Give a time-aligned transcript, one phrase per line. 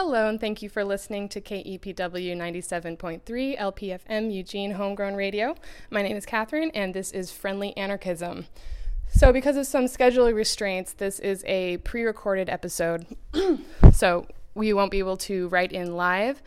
[0.00, 5.56] Hello, and thank you for listening to KEPW 97.3 LPFM Eugene Homegrown Radio.
[5.90, 8.46] My name is Catherine, and this is Friendly Anarchism.
[9.08, 13.06] So, because of some scheduling restraints, this is a pre recorded episode.
[13.92, 16.42] so, we won't be able to write in live,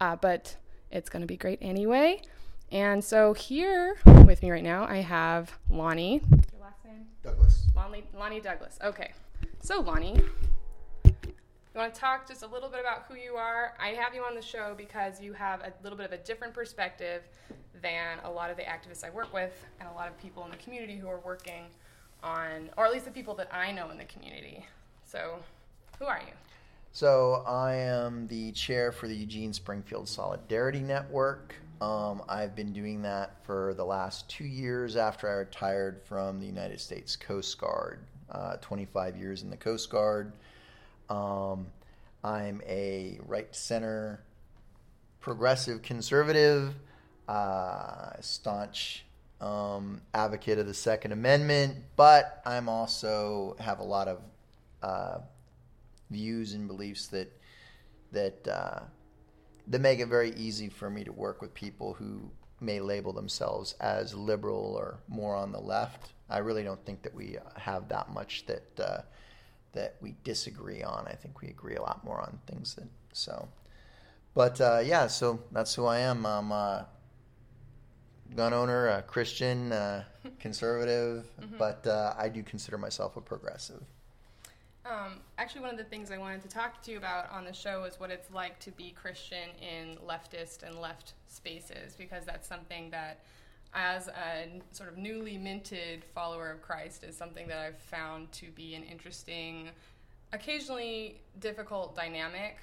[0.00, 0.54] uh, but
[0.92, 2.22] it's going to be great anyway.
[2.70, 6.22] And so, here with me right now, I have Lonnie.
[6.30, 7.06] Your last name?
[7.24, 7.66] Douglas.
[7.74, 8.78] Lonnie, Lonnie Douglas.
[8.84, 9.10] Okay.
[9.62, 10.20] So, Lonnie,
[11.74, 13.74] you want to talk just a little bit about who you are?
[13.80, 16.54] I have you on the show because you have a little bit of a different
[16.54, 17.22] perspective
[17.82, 20.52] than a lot of the activists I work with and a lot of people in
[20.52, 21.64] the community who are working
[22.22, 24.64] on, or at least the people that I know in the community.
[25.04, 25.40] So,
[25.98, 26.32] who are you?
[26.92, 31.56] So I am the chair for the Eugene Springfield Solidarity Network.
[31.80, 36.46] Um, I've been doing that for the last two years after I retired from the
[36.46, 37.98] United States Coast Guard.
[38.30, 40.32] Uh, 25 years in the Coast Guard.
[41.08, 41.66] Um,
[42.22, 44.24] I'm a right center
[45.20, 46.74] progressive conservative,
[47.28, 49.06] uh, staunch
[49.40, 54.20] um, advocate of the Second Amendment, but I'm also have a lot of
[54.82, 55.18] uh,
[56.10, 57.32] views and beliefs that
[58.12, 58.80] that uh,
[59.66, 62.30] that make it very easy for me to work with people who
[62.60, 66.12] may label themselves as liberal or more on the left.
[66.30, 69.02] I really don't think that we have that much that uh,
[69.74, 71.06] that we disagree on.
[71.06, 73.48] I think we agree a lot more on things that so.
[74.34, 76.26] But uh, yeah, so that's who I am.
[76.26, 76.88] I'm a
[78.34, 80.04] gun owner, a Christian, uh,
[80.40, 81.26] conservative,
[81.58, 83.82] but uh, I do consider myself a progressive.
[84.86, 87.54] Um, actually, one of the things I wanted to talk to you about on the
[87.54, 92.46] show is what it's like to be Christian in leftist and left spaces, because that's
[92.46, 93.20] something that,
[93.74, 98.50] as a sort of newly minted follower of Christ, is something that I've found to
[98.52, 99.70] be an interesting,
[100.32, 102.58] occasionally difficult dynamic.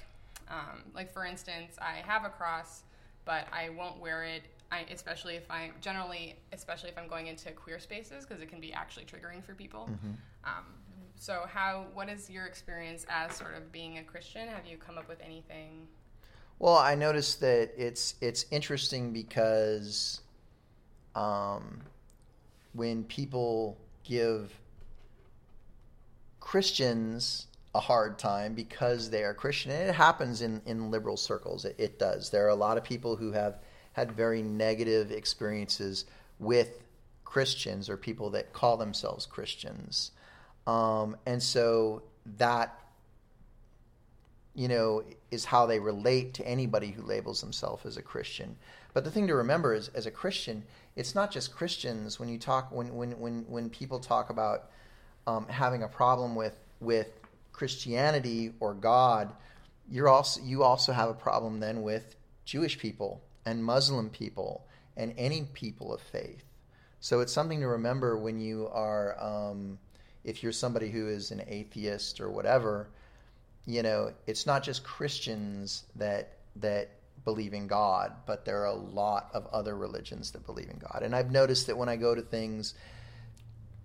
[0.50, 2.84] Um, like, for instance, I have a cross,
[3.26, 4.44] but I won't wear it.
[4.72, 8.62] I, especially if I'm generally, especially if I'm going into queer spaces, because it can
[8.62, 9.90] be actually triggering for people.
[10.46, 10.66] Um,
[11.18, 11.88] so, how?
[11.94, 14.48] What is your experience as sort of being a Christian?
[14.48, 15.88] Have you come up with anything?
[16.58, 20.22] Well, I noticed that it's it's interesting because
[21.16, 21.82] um,
[22.74, 24.54] when people give
[26.40, 31.66] Christians a hard time because they are Christian, and it happens in, in liberal circles,
[31.66, 32.30] it, it does.
[32.30, 33.60] There are a lot of people who have
[33.94, 36.06] had very negative experiences
[36.40, 36.84] with
[37.24, 40.12] Christians or people that call themselves Christians.
[40.68, 42.04] Um, and so
[42.38, 42.78] that
[44.54, 48.58] you know, is how they relate to anybody who labels themselves as a Christian.
[48.94, 50.64] But the thing to remember is, as a Christian,
[50.96, 52.20] it's not just Christians.
[52.20, 54.70] When you talk, when when when when people talk about
[55.28, 57.08] um, having a problem with with
[57.52, 59.34] Christianity or God,
[59.90, 62.16] you're also you also have a problem then with
[62.46, 64.66] Jewish people and Muslim people
[64.98, 66.44] and any people of faith.
[67.00, 69.80] So it's something to remember when you are, um,
[70.24, 72.90] if you're somebody who is an atheist or whatever
[73.66, 76.90] you know, it's not just Christians that that
[77.24, 81.02] believe in God, but there are a lot of other religions that believe in God.
[81.04, 82.74] And I've noticed that when I go to things,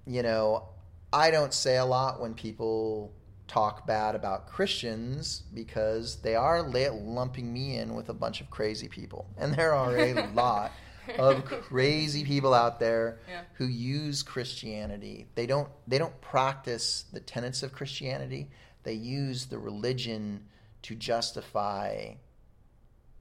[0.06, 0.64] you know,
[1.12, 3.12] I don't say a lot when people
[3.48, 8.88] talk bad about Christians because they are lumping me in with a bunch of crazy
[8.88, 9.26] people.
[9.38, 10.72] And there are a lot
[11.18, 13.42] of crazy people out there Yeah.
[13.54, 15.26] who use Christianity.
[15.36, 18.48] They don't they don't practice the tenets of Christianity.
[18.82, 20.46] They use the religion
[20.82, 22.14] to justify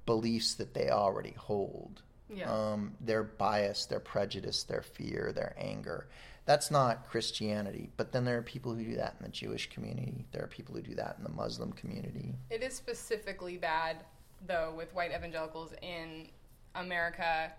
[0.06, 2.02] beliefs that they already hold.
[2.30, 2.52] Yeah.
[2.52, 6.08] Um, their bias, their prejudice, their fear, their anger.
[6.46, 7.90] That's not Christianity.
[7.98, 10.26] But then there are people who do that in the Jewish community.
[10.32, 12.36] There are people who do that in the Muslim community.
[12.50, 13.98] It is specifically bad,
[14.46, 16.28] though, with white evangelicals in
[16.76, 17.52] America,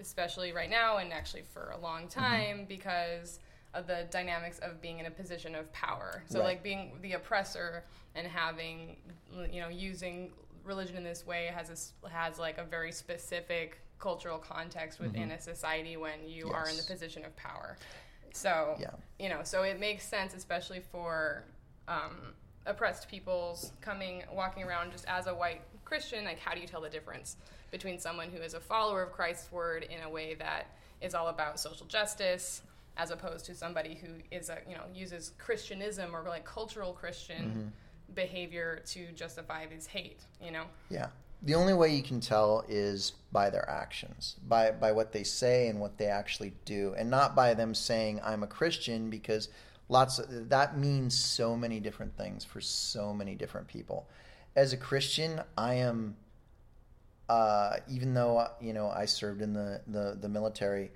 [0.00, 3.38] especially right now and actually for a long time, because
[3.74, 6.22] of the dynamics of being in a position of power.
[6.28, 6.46] So, Right.
[6.46, 8.96] like being the oppressor and having,
[9.50, 10.32] you know, using
[10.66, 15.40] religion in this way has a, has like a very specific cultural context within a
[15.40, 17.78] society when you are in the position of power.
[18.32, 18.90] So, Yeah.
[19.18, 21.44] you know, so it makes sense, especially for
[21.88, 22.34] um,
[22.66, 26.24] oppressed peoples coming, walking around just as a white Christian.
[26.24, 27.36] Like, how do you tell the difference
[27.70, 30.66] between someone who is a follower of Christ's word in a way that
[31.00, 32.62] is all about social justice,
[32.98, 37.72] as opposed to somebody who is a, you know, uses Christianism or like cultural Christian
[38.14, 40.64] behavior to justify this hate, you know?
[40.90, 41.08] Yeah.
[41.42, 45.68] The only way you can tell is by their actions, by by what they say
[45.68, 49.50] and what they actually do, and not by them saying I'm a Christian because
[49.88, 54.08] lots of that means so many different things for so many different people.
[54.56, 56.16] as a Christian, I am.
[57.28, 60.90] Uh, even though you know I served in the, the, the military,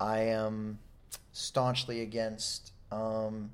[0.00, 0.78] I am
[1.32, 3.50] staunchly against um,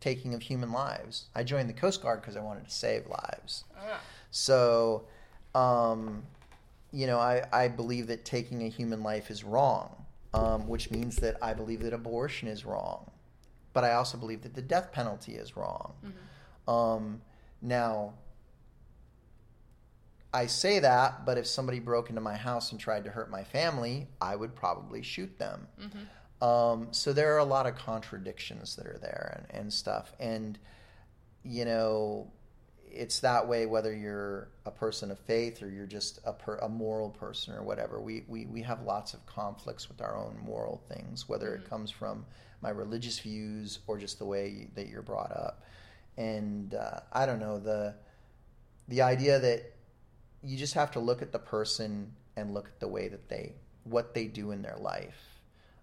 [0.00, 1.26] taking of human lives.
[1.34, 3.64] I joined the Coast Guard because I wanted to save lives.
[3.76, 4.00] Ah.
[4.30, 5.04] So,
[5.54, 6.22] um,
[6.92, 10.04] you know, I, I believe that taking a human life is wrong,
[10.34, 13.10] um, which means that I believe that abortion is wrong.
[13.72, 15.92] But I also believe that the death penalty is wrong.
[16.66, 17.22] Um,
[17.62, 18.14] now,
[20.32, 23.44] I say that, but if somebody broke into my house and tried to hurt my
[23.44, 25.66] family, I would probably shoot them.
[26.40, 30.12] Um, so there are a lot of contradictions that are there and, and stuff.
[30.20, 30.58] And,
[31.42, 32.30] you know,
[32.90, 36.68] it's that way whether you're a person of faith or you're just a, per, a
[36.68, 38.00] moral person or whatever.
[38.00, 41.90] We, we, we have lots of conflicts with our own moral things, whether it comes
[41.90, 42.24] from
[42.60, 45.64] my religious views or just the way that you're brought up.
[46.16, 47.94] And uh, I don't know, the,
[48.88, 49.74] the idea that
[50.42, 53.54] you just have to look at the person and look at the way that they,
[53.84, 55.27] what they do in their life.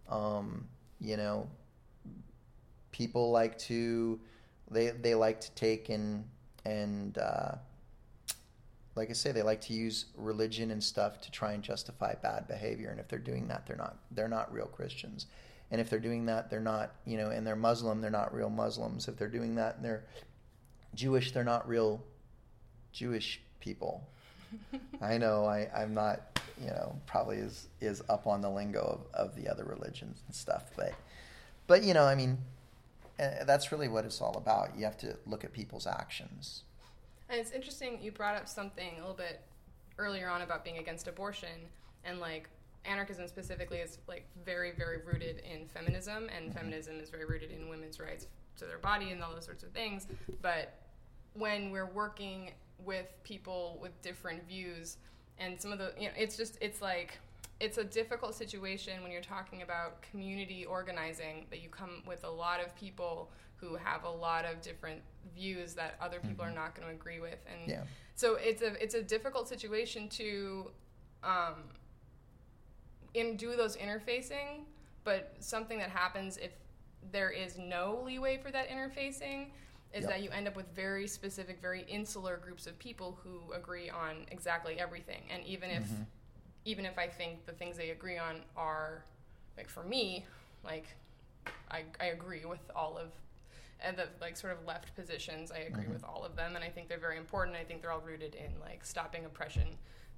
[0.10, 0.68] Um,
[1.00, 1.48] you know,
[2.92, 4.20] people like to
[4.72, 6.26] they they like to take and
[6.66, 7.56] and uh,
[8.96, 12.48] like I say, they like to use religion and stuff to try and justify bad
[12.48, 12.90] behavior.
[12.90, 15.28] And if they're doing that, they're not they're not real Christians.
[15.72, 18.50] And if they're doing that, they're not you know, and they're Muslim, they're not real
[18.50, 19.08] Muslims.
[19.08, 20.06] If they're doing that and they're
[20.96, 22.02] Jewish, they're not real
[22.94, 24.08] Jewish people.
[25.02, 29.28] I know I, I'm not, you know, probably is is up on the lingo of,
[29.30, 30.94] of the other religions and stuff, but
[31.68, 32.38] but you know, I mean,
[33.20, 34.78] uh, that's really what it's all about.
[34.78, 36.64] You have to look at people's actions.
[37.30, 39.42] And it's interesting you brought up something a little bit
[39.98, 41.70] earlier on about being against abortion
[42.04, 42.50] and like
[42.86, 47.68] anarchism specifically is like very very rooted in feminism and feminism is very rooted in
[47.70, 48.28] women's rights
[48.58, 50.08] to their body and all those sorts of things
[50.42, 50.78] but
[51.34, 52.52] when we're working
[52.84, 54.98] with people with different views
[55.40, 57.18] and some of the you know it's just it's like
[57.60, 62.30] it's a difficult situation when you're talking about community organizing that you come with a
[62.30, 65.02] lot of people who have a lot of different
[65.34, 67.84] views that other people are not going to agree with and Yeah.
[68.16, 70.72] so it's a it's a difficult situation to
[71.24, 71.56] um,
[73.14, 74.64] in do those interfacing
[75.04, 76.52] but something that happens if
[77.12, 79.48] there is no leeway for that interfacing
[79.96, 80.10] is Yep.
[80.12, 84.26] that you end up with very specific very insular groups of people who agree on
[84.30, 85.24] exactly everything.
[85.30, 86.04] And even if mm-hmm.
[86.66, 89.06] even if i think the things they agree on are
[89.56, 90.26] like for me
[90.64, 90.88] like
[91.72, 93.12] i, I agree with all of
[93.82, 95.94] and the like sort of left positions i agree mm-hmm.
[95.94, 97.56] with all of them and i think they're very important.
[97.56, 99.68] I think they're all rooted in like stopping oppression.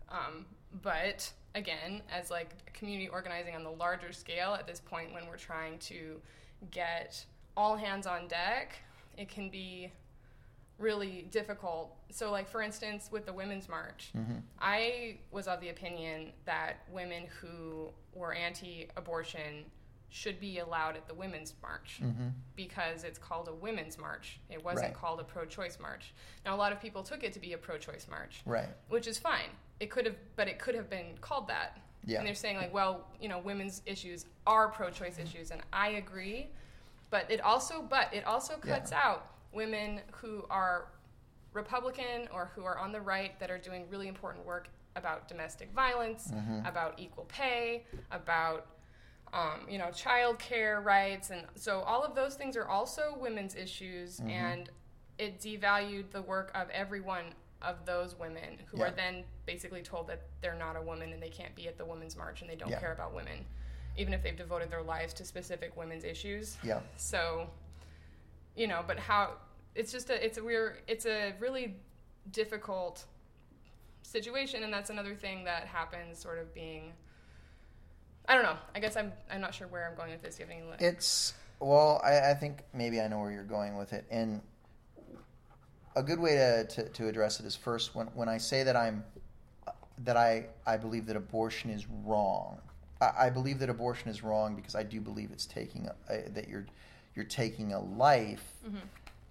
[0.10, 0.46] Um,
[0.82, 5.38] but again as like community organizing on the larger scale at this point when we're
[5.38, 6.22] trying to
[6.72, 7.26] get
[7.58, 8.80] all hands on deck
[9.18, 9.92] it can be
[10.78, 11.96] really difficult.
[12.12, 14.38] So, like for instance, with the Women's March, mm-hmm.
[14.60, 19.66] I was of the opinion that women who were anti-abortion
[20.10, 22.30] should be allowed at the Women's March mm-hmm.
[22.56, 24.40] because it's called a Women's March.
[24.50, 24.96] It wasn't Right.
[24.96, 26.14] called a pro-choice march.
[26.46, 28.70] Now, a lot of people took it to be a pro-choice march, Right.
[28.88, 29.50] which is fine.
[29.80, 31.80] It could have, but it could have been called that.
[32.06, 32.20] Yeah.
[32.20, 36.52] And they're saying like, well, you know, women's issues are pro-choice issues, and I agree.
[37.10, 38.76] But it also, but it also Yeah.
[38.76, 40.90] cuts out women who are
[41.54, 45.72] Republican or who are on the right that are doing really important work about domestic
[45.72, 46.32] violence,
[46.66, 48.68] about equal pay, about
[49.34, 53.56] um, you know child care rights, and so all of those things are also women's
[53.56, 54.70] issues, and
[55.18, 57.26] it devalued the work of every one
[57.62, 61.28] of those women who are then basically told that they're not a woman and they
[61.30, 62.80] can't be at the women's march and they don't Yeah.
[62.80, 63.46] care about women,
[63.98, 66.58] even if they've devoted their lives to specific women's issues.
[66.64, 66.80] Yeah.
[66.96, 67.48] So,
[68.56, 69.34] you know, but how
[69.76, 71.76] it's just a it's a weird it's a really
[72.32, 73.06] difficult
[74.04, 76.20] situation, and that's another thing that happens.
[76.20, 76.94] Sort of being,
[78.28, 78.58] I don't know.
[78.76, 80.38] I guess I'm I'm not sure where I'm going with this.
[80.38, 84.06] Giving like, It's well, I, I think maybe I know where you're going with it,
[84.12, 84.42] and
[85.96, 88.76] a good way to, to, to address it is first when when I say that
[88.76, 89.04] I'm
[90.04, 92.60] that I I believe that abortion is wrong.
[93.02, 96.30] I, I believe that abortion is wrong because I do believe it's taking a, a,
[96.30, 96.66] that you're
[97.16, 98.54] you're taking a life,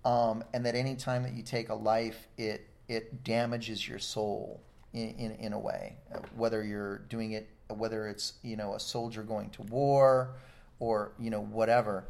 [0.05, 4.61] um, and that any time that you take a life, it it damages your soul
[4.93, 5.97] in, in, in a way.
[6.15, 10.31] Uh, Whether you're doing it, whether it's you know a soldier going to war,
[10.79, 12.05] or you know whatever.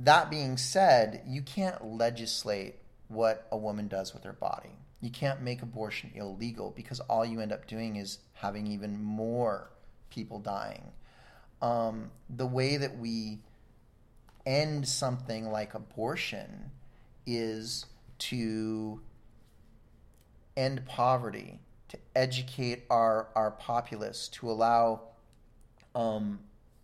[0.00, 2.76] That being said, you can't legislate
[3.08, 4.70] what a woman does with her body.
[5.00, 9.70] You can't make abortion illegal because all you end up doing is having even more
[10.10, 10.92] people dying.
[11.60, 13.38] Um, the way that we
[14.46, 16.70] end something like abortion
[17.26, 17.84] is
[18.18, 19.00] to
[20.56, 25.00] end poverty, to educate our, our populace, to allow
[25.94, 26.40] um,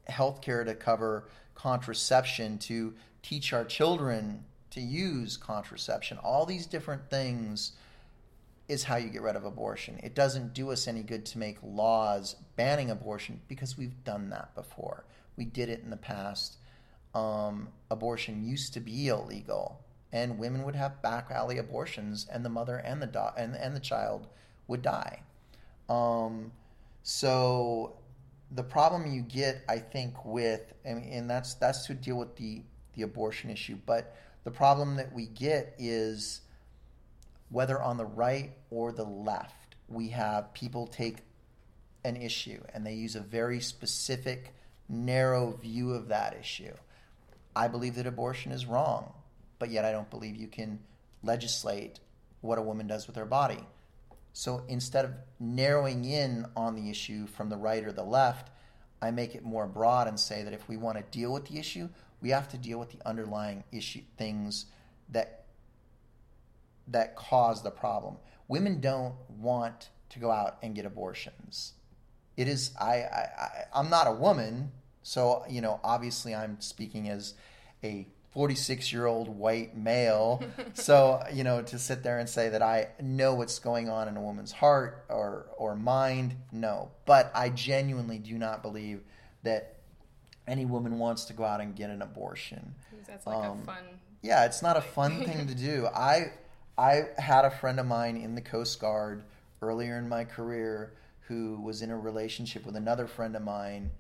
[0.08, 6.18] healthcare to cover contraception, to teach our children to use contraception.
[6.18, 7.72] All these different things
[8.68, 10.00] is how you get rid of abortion.
[10.02, 14.54] It doesn't do us any good to make laws banning abortion because we've done that
[14.54, 15.04] before.
[15.36, 16.56] We did it in the past.
[17.14, 19.80] Um, abortion used to be illegal,
[20.12, 23.76] and women would have back alley abortions, and the mother and the do- and, and
[23.76, 24.26] the child
[24.66, 25.22] would die.
[25.88, 26.52] Um,
[27.02, 27.96] so
[28.50, 32.62] the problem you get, I think, with and, and that's that's to deal with the
[32.94, 36.42] the abortion issue, but the problem that we get is
[37.50, 41.18] whether on the right or the left, we have people take
[42.04, 44.54] an issue and they use a very specific,
[44.88, 46.72] narrow view of that issue.
[47.56, 49.12] I believe that abortion is wrong,
[49.58, 50.80] but yet I don't believe you can
[51.22, 52.00] legislate
[52.40, 53.66] what a woman does with her body.
[54.32, 58.50] So instead of narrowing in on the issue from the right or the left,
[59.00, 61.58] I make it more broad and say that if we want to deal with the
[61.58, 61.88] issue,
[62.20, 64.66] we have to deal with the underlying issue things
[65.10, 65.43] that
[66.88, 68.16] that cause the problem.
[68.48, 71.72] Women don't want to go out and get abortions.
[72.36, 74.72] It is I, I, I am not a woman,
[75.02, 77.34] so you know obviously I'm speaking as
[77.82, 80.42] a 46 year old white male.
[80.74, 84.16] so you know to sit there and say that I know what's going on in
[84.16, 86.90] a woman's heart or or mind, no.
[87.06, 89.02] But I genuinely do not believe
[89.44, 89.76] that
[90.46, 92.74] any woman wants to go out and get an abortion.
[93.06, 93.84] That's like um, a fun.
[94.22, 95.86] Yeah, it's not a fun thing to do.
[95.94, 96.32] I
[96.76, 99.24] I had a friend of mine in the Coast Guard
[99.62, 100.94] earlier in my career
[101.28, 103.90] who was in a relationship with another friend of mine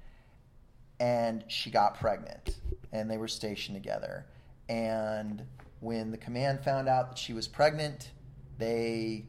[1.00, 2.58] and she got pregnant
[2.92, 4.26] and they were stationed together.
[4.68, 5.42] And
[5.80, 8.10] when the command found out that she was pregnant,
[8.58, 9.26] they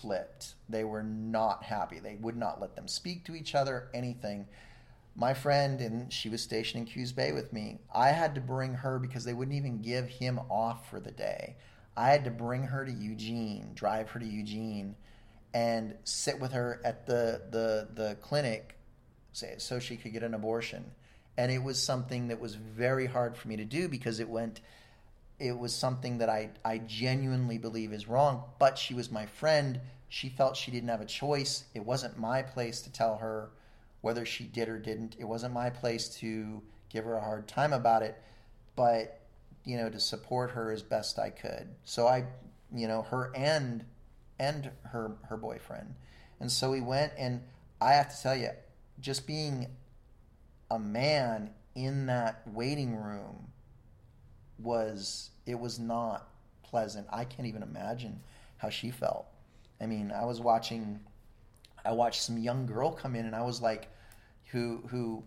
[0.00, 0.54] flipped.
[0.68, 1.98] They were not happy.
[1.98, 4.46] They would not let them speak to each other, anything
[5.16, 7.80] my friend, and she was stationed in Coos Bay with me.
[7.94, 11.56] I had to bring her because they wouldn't even give him off for the day.
[11.96, 14.94] I had to bring her to Eugene, drive her to Eugene,
[15.54, 18.76] and sit with her at the the the clinic,
[19.32, 20.90] so she could get an abortion.
[21.38, 24.60] And it was something that was very hard for me to do because it went.
[25.38, 28.44] It was something that I I genuinely believe is wrong.
[28.58, 29.80] But she was my friend.
[30.10, 31.64] She felt she didn't have a choice.
[31.74, 33.48] It wasn't my place to tell her
[34.06, 35.16] whether she did or didn't.
[35.18, 38.16] It wasn't my place to give her a hard time about it,
[38.76, 39.20] but
[39.64, 41.70] you know, to support her as best I could.
[41.82, 42.24] So I,
[42.72, 43.84] you know, her and
[44.38, 45.96] and her her boyfriend.
[46.38, 47.42] And so we went and
[47.80, 48.50] I have to tell you,
[49.00, 49.66] just being
[50.70, 53.48] a man in that waiting room
[54.56, 56.28] was it was not
[56.62, 57.08] pleasant.
[57.12, 58.20] I can't even imagine
[58.58, 59.26] how she felt.
[59.80, 61.00] I mean, I was watching
[61.84, 63.88] I watched some young girl come in and I was like,
[64.56, 65.22] who who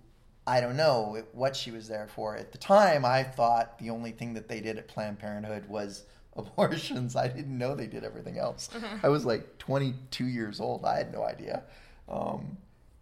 [0.47, 2.35] I don't know what she was there for.
[2.35, 6.05] At the time, I thought the only thing that they did at Planned Parenthood was
[6.35, 7.15] abortions.
[7.15, 8.69] I didn't know they did everything else.
[8.73, 9.05] Mm-hmm.
[9.05, 10.83] I was like 22 years old.
[10.83, 11.61] I had no idea.
[12.07, 12.57] Um,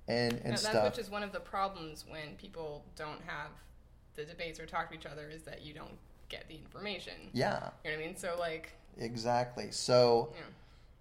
[0.10, 0.84] and and no, that's stuff.
[0.98, 3.51] which is one of the problems when people don't have
[4.15, 7.29] the debates or talk to each other is that you don't get the information.
[7.31, 7.69] Yeah.
[7.86, 8.17] You know what I mean?
[8.17, 8.74] So like.
[8.98, 9.72] Exactly.
[9.72, 10.34] So.
[10.36, 10.41] Yeah.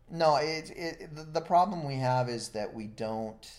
[0.09, 3.51] No, it, it the problem we have is that we don't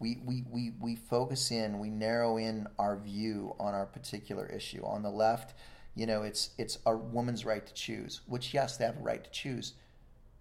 [0.00, 4.84] we, we, we, we focus in, we narrow in our view on our particular issue.
[4.84, 5.54] On the left,
[5.94, 9.24] you know, it's it's a woman's right to choose, which yes, they have a right
[9.24, 9.72] to choose,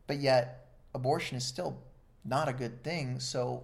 [0.05, 1.79] but yet abortion is still
[2.23, 3.19] not a good thing.
[3.19, 3.63] So,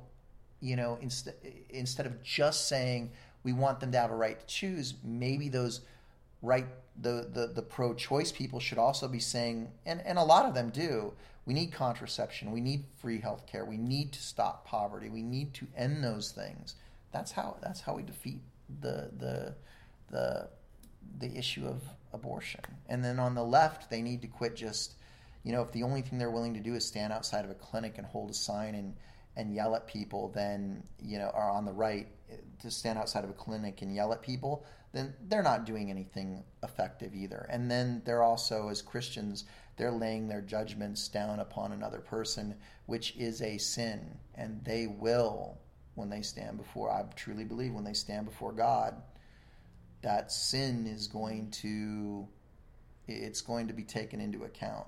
[0.59, 1.35] you know, instead
[1.69, 3.11] instead of just saying
[3.43, 5.81] we want them to have a right to choose, maybe those
[6.41, 6.65] right
[6.99, 10.55] the the, the pro choice people should also be saying, and and a lot of
[10.55, 11.13] them do
[11.45, 12.51] we need contraception.
[12.51, 13.65] We need free health care.
[13.65, 15.09] We need to stop poverty.
[15.09, 16.75] We need to end those things.
[17.11, 18.41] That's how that's how we defeat
[18.81, 19.55] the the
[20.09, 20.49] the
[21.19, 21.81] the issue of
[22.13, 22.61] abortion.
[22.87, 24.95] And then on the left, they need to quit just
[25.43, 27.55] you know, if the only thing they're willing to do is stand outside of a
[27.55, 28.95] clinic and hold a sign and
[29.35, 32.07] and yell at people, then you know, or on the right
[32.59, 36.43] to stand outside of a clinic and yell at people, then they're not doing anything
[36.63, 37.47] effective either.
[37.49, 43.15] And then they're also, as Christians, they're laying their judgments down upon another person, which
[43.17, 44.17] is a sin.
[44.35, 45.57] And they will,
[45.95, 48.95] when they stand before, I truly believe, when they stand before God,
[50.01, 52.27] that sin is going to,
[53.07, 54.87] it's going to be taken into account.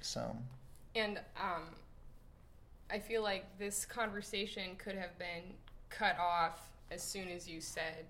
[0.00, 0.36] So.
[0.94, 1.74] And um,
[2.90, 5.54] I feel like this conversation could have been
[5.88, 8.06] cut off as soon as you said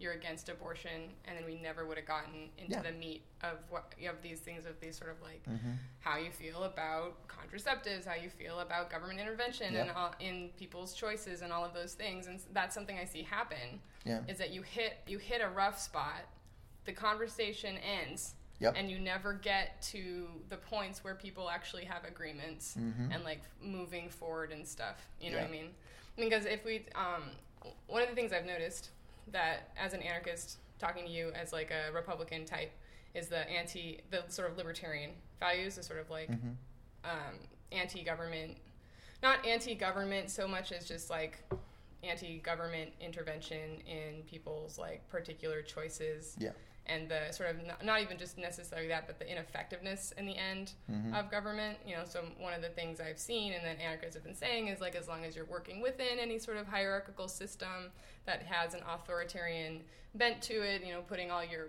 [0.00, 2.82] you're against abortion, and then we never would have gotten into Yeah.
[2.82, 5.72] the meat of what of these things of these sort of like Mm-hmm.
[6.00, 9.82] how you feel about contraceptives, how you feel about government intervention Yeah.
[9.82, 13.22] and all, in people's choices and all of those things, and that's something I see
[13.22, 14.22] happen Yeah.
[14.26, 16.22] is that you hit you hit a rough spot,
[16.86, 18.74] the conversation ends, Yep.
[18.76, 24.08] and you never get to the points where people actually have agreements and like moving
[24.10, 24.96] forward and stuff.
[25.20, 25.52] You know what I Mm-hmm.
[25.52, 25.74] Mean?
[26.16, 27.22] Because if we, um,
[27.86, 28.90] one of the things I've noticed
[29.28, 32.72] that as an anarchist talking to you as like a Republican type
[33.14, 36.48] is the anti, the sort of libertarian values, the sort of like Mm-hmm.
[37.04, 37.34] um,
[37.72, 38.56] anti-government,
[39.22, 41.38] not anti-government so much as just like
[42.02, 46.50] anti-government intervention in people's like particular choices Yeah.
[46.86, 50.36] And the sort of not, not even just necessarily that but the ineffectiveness in the
[50.36, 51.14] end Mm-hmm.
[51.14, 54.24] of government you know so one of the things i've seen and that anarchists have
[54.24, 57.90] been saying is like as long as you're working within any sort of hierarchical system
[58.26, 59.80] that has an authoritarian
[60.16, 61.68] bent to it you know putting all your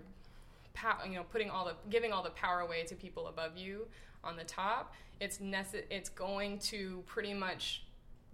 [0.74, 3.86] pow- you know putting all the giving all the power away to people above you
[4.24, 7.84] on the top it's necess- it's going to pretty much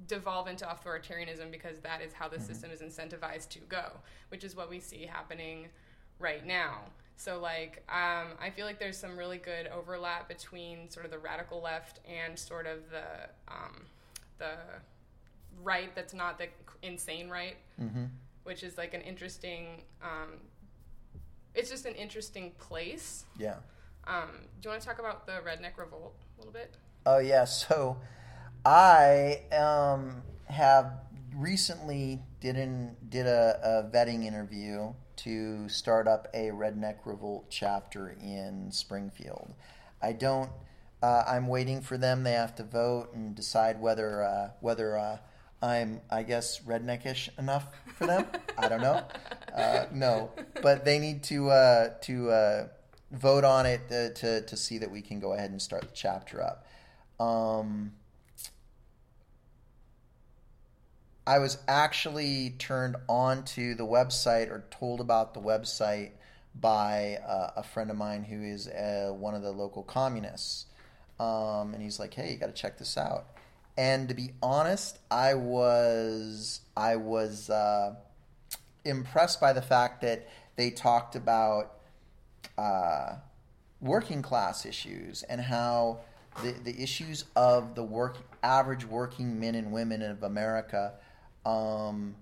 [0.07, 3.85] devolve into authoritarianism because that is how the system is incentivized to go
[4.31, 5.67] which is what we see happening
[6.19, 6.81] right now
[7.17, 11.19] so like um, i feel like there's some really good overlap between sort of the
[11.19, 13.83] radical left and sort of the um,
[14.39, 14.53] the
[15.63, 16.47] right that's not the
[16.83, 18.05] insane right Mm-hmm.
[18.45, 20.35] which is like an interesting um,
[21.55, 23.57] it's just an interesting place Yeah.
[24.07, 24.29] um,
[24.61, 26.75] do you want to talk about the redneck revolt a little bit
[27.07, 27.97] Oh yeah, so
[28.67, 30.93] I um, have
[31.35, 33.59] recently did an, did a,
[33.91, 39.55] a vetting interview to start up a Redneck Revolt chapter in Springfield.
[40.01, 40.51] I don't.
[41.03, 42.25] Uh, I'm waiting for them.
[42.25, 45.19] They have to vote and decide whether uh, whether uh,
[45.63, 48.27] I'm I guess redneckish enough for them.
[48.57, 49.03] I don't know.
[49.55, 50.31] Uh, no,
[50.63, 52.69] but they need to uh, to uh,
[53.11, 56.43] vote on it to to see that we can go ahead and start the chapter
[56.43, 56.67] up.
[57.21, 57.93] Um,
[61.29, 66.13] I was actually turned on to the website or told about the website
[66.59, 70.65] by uh, a friend of mine who is uh, one of the local communists.
[71.21, 73.27] Um, and he's like, "Hey, you got to check this out."
[73.77, 77.97] And to be honest, I was I was uh,
[78.87, 81.75] impressed by the fact that they talked about
[82.57, 83.17] uh,
[83.83, 85.99] working class issues and how
[86.43, 90.95] the, the issues of the work average working men and women of America
[91.49, 92.15] um,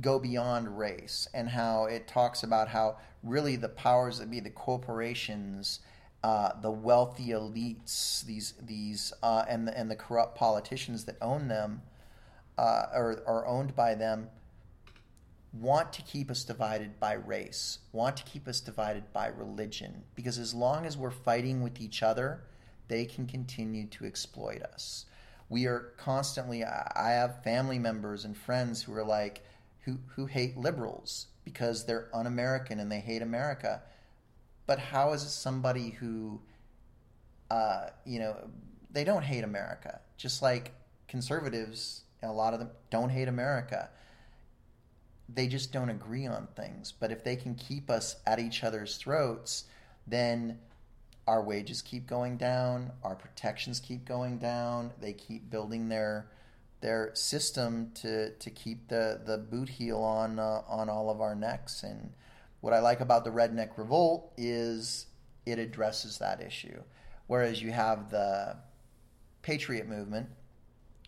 [0.00, 4.50] go beyond race and how it talks about how really the powers that be the
[4.50, 5.80] corporations
[6.22, 11.48] uh, the wealthy elites these these uh, and the, and the corrupt politicians that own
[11.48, 11.80] them
[12.58, 14.28] uh, or are owned by them
[15.52, 20.38] want to keep us divided by race, want to keep us divided by religion, because
[20.38, 22.42] as long as we're fighting with each other,
[22.88, 25.06] they can continue to exploit us.
[25.48, 29.42] We are constantly, I have family members and friends who are like,
[29.80, 33.82] who, who hate liberals because they're un American and they hate America.
[34.66, 36.40] But how is it somebody who,
[37.50, 38.36] uh, you know,
[38.90, 40.72] they don't hate America, just like
[41.06, 43.88] conservatives, a lot of them don't hate America
[45.28, 46.92] they just don't agree on things.
[46.98, 49.64] But if they can keep us at each other's throats,
[50.06, 50.58] then
[51.26, 54.92] our wages keep going down, our protections keep going down.
[55.00, 56.28] They keep building their
[56.80, 61.34] their system to to keep the the boot heel on uh, on all of our
[61.34, 61.82] necks.
[61.82, 62.12] And
[62.60, 65.06] what I like about the Redneck Revolt is
[65.44, 66.82] it addresses that issue,
[67.26, 68.56] whereas you have the
[69.42, 70.28] Patriot movement,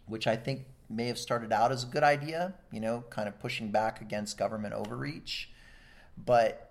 [0.07, 3.39] which I think may have started out as a good idea, you know, kind of
[3.39, 5.51] pushing back against government overreach,
[6.17, 6.68] but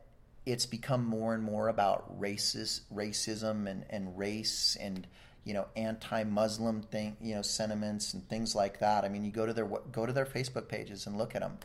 [0.47, 5.05] it's become more and more about racist racism and, and race and
[5.43, 9.03] you know anti-Muslim thing, you know, sentiments and things like that.
[9.03, 11.57] I mean, you go to their go to their Facebook pages and look at them.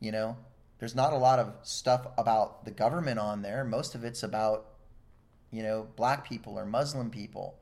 [0.00, 0.36] You know,
[0.78, 3.64] there's not a lot of stuff about the government on there.
[3.64, 4.66] Most of it's about
[5.50, 7.58] you know black people or Muslim people.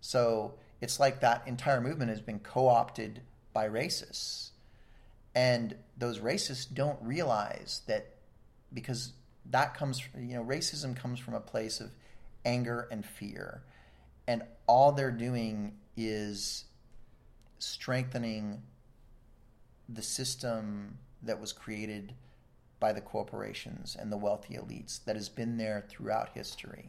[0.00, 4.50] So it's like that entire movement has been co-opted by racists.
[5.32, 8.16] And those racists don't realize that
[8.74, 9.12] because
[9.50, 11.90] that comes, you know, racism comes from a place of
[12.44, 13.62] anger and fear.
[14.26, 16.64] And all they're doing is
[17.58, 18.62] strengthening
[19.88, 22.14] the system that was created
[22.80, 26.88] by the corporations and the wealthy elites that has been there throughout history.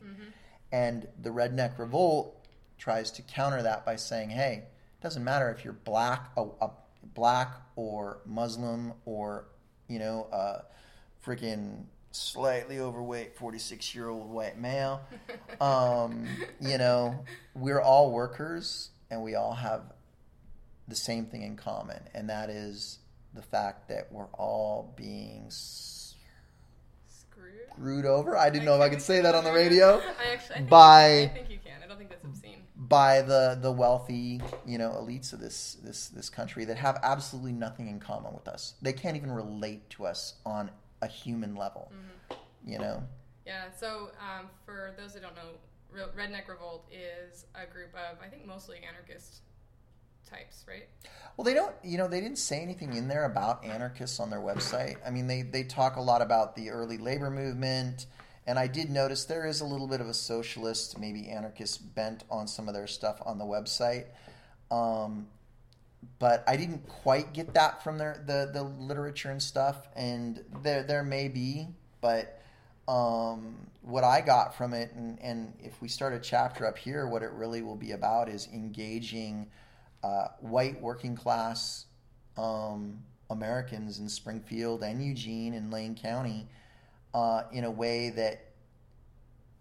[0.71, 5.63] And the Redneck Revolt tries to counter that by saying, hey, it doesn't matter if
[5.63, 6.71] you're black, a, a
[7.13, 9.45] black or Muslim or
[9.87, 10.61] you know uh,
[11.25, 11.83] freaking
[12.15, 15.01] slightly overweight 46 year old white male.
[15.59, 16.27] Um,
[16.61, 17.23] you know,
[17.55, 19.81] we're all workers and we all have
[20.87, 22.99] the same thing in common, and that is
[23.33, 26.15] the fact that we're all being s-
[27.07, 27.53] Screwed.
[27.71, 28.37] screwed over.
[28.37, 29.99] I didn't know if I could say that on the radio.
[30.19, 31.81] I actually I think, By- I think you can.
[31.83, 32.63] I don't think that's obscene.
[32.75, 37.53] by the the wealthy, you know, elites of this this this country that have absolutely
[37.53, 38.73] nothing in common with us.
[38.81, 40.69] They can't even relate to us on
[41.03, 41.91] a human level.
[41.91, 42.71] Mm-hmm.
[42.71, 43.03] You know,
[43.45, 43.65] Yeah.
[43.77, 45.59] So um, for those that don't know,
[46.17, 49.41] Redneck Revolt is a group of I think mostly anarchist
[50.27, 50.87] types, right?
[51.35, 51.75] well, they don't.
[51.83, 54.95] You know, they didn't say anything in there about anarchists on their website.
[55.05, 58.05] I mean, they they talk a lot about the early labor movement.
[58.45, 62.25] And I did notice there is a little bit of a socialist, maybe anarchist bent
[62.29, 64.07] on some of their stuff on the website.
[64.69, 65.27] Um,
[66.19, 69.87] but I didn't quite get that from their the, the literature and stuff.
[69.95, 71.67] And there there may be,
[72.01, 72.41] but
[72.87, 77.07] um, what I got from it, and, and if we start a chapter up here,
[77.07, 79.47] what it really will be about is engaging
[80.03, 81.85] uh, white working class
[82.37, 86.47] um, Americans in Springfield and Eugene and Lane County
[87.13, 88.49] uh, in a way that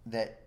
[0.06, 0.40] that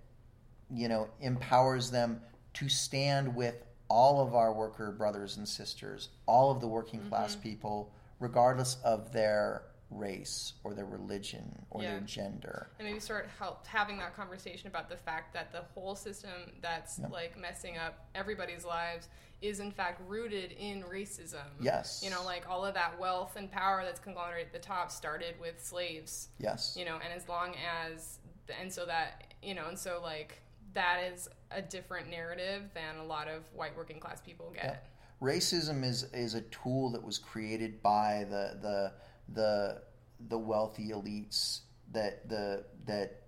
[0.69, 2.21] you know empowers them
[2.53, 3.55] to stand with
[3.87, 7.09] all of our worker brothers and sisters, all of the working mm-hmm.
[7.09, 12.67] class people, regardless of their race or their religion or their gender.
[12.79, 16.97] and maybe start help having that conversation about the fact that the whole system that's
[16.99, 17.11] Yep.
[17.11, 19.07] like messing up everybody's lives
[19.41, 21.45] is in fact rooted in racism.
[21.59, 22.01] Yes.
[22.03, 25.35] You know, like all of that wealth and power that's conglomerated at the top started
[25.39, 26.29] with slaves.
[26.39, 26.75] Yes.
[26.77, 28.19] You know, and as long as
[28.59, 30.41] and so that you know, and so like
[30.75, 34.87] that is a different narrative than a lot of white working class people get.
[35.21, 38.91] racism is is a tool that was created by the the
[39.33, 39.81] the
[40.29, 41.61] the wealthy elites
[41.91, 43.21] that the that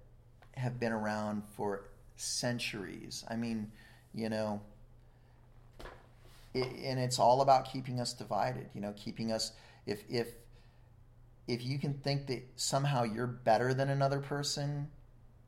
[0.55, 3.23] have been around for centuries.
[3.29, 3.71] I mean,
[4.13, 4.62] you know,
[6.53, 8.69] it, and it's all about keeping us divided.
[8.73, 9.53] You know, keeping us
[9.86, 10.27] if if
[11.47, 14.89] if you can think that somehow you're better than another person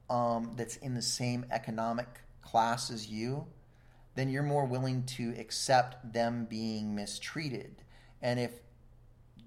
[0.10, 2.08] um, that's in the same economic
[2.42, 3.46] class as you,
[4.16, 7.84] then you're more willing to accept them being mistreated.
[8.22, 8.52] And if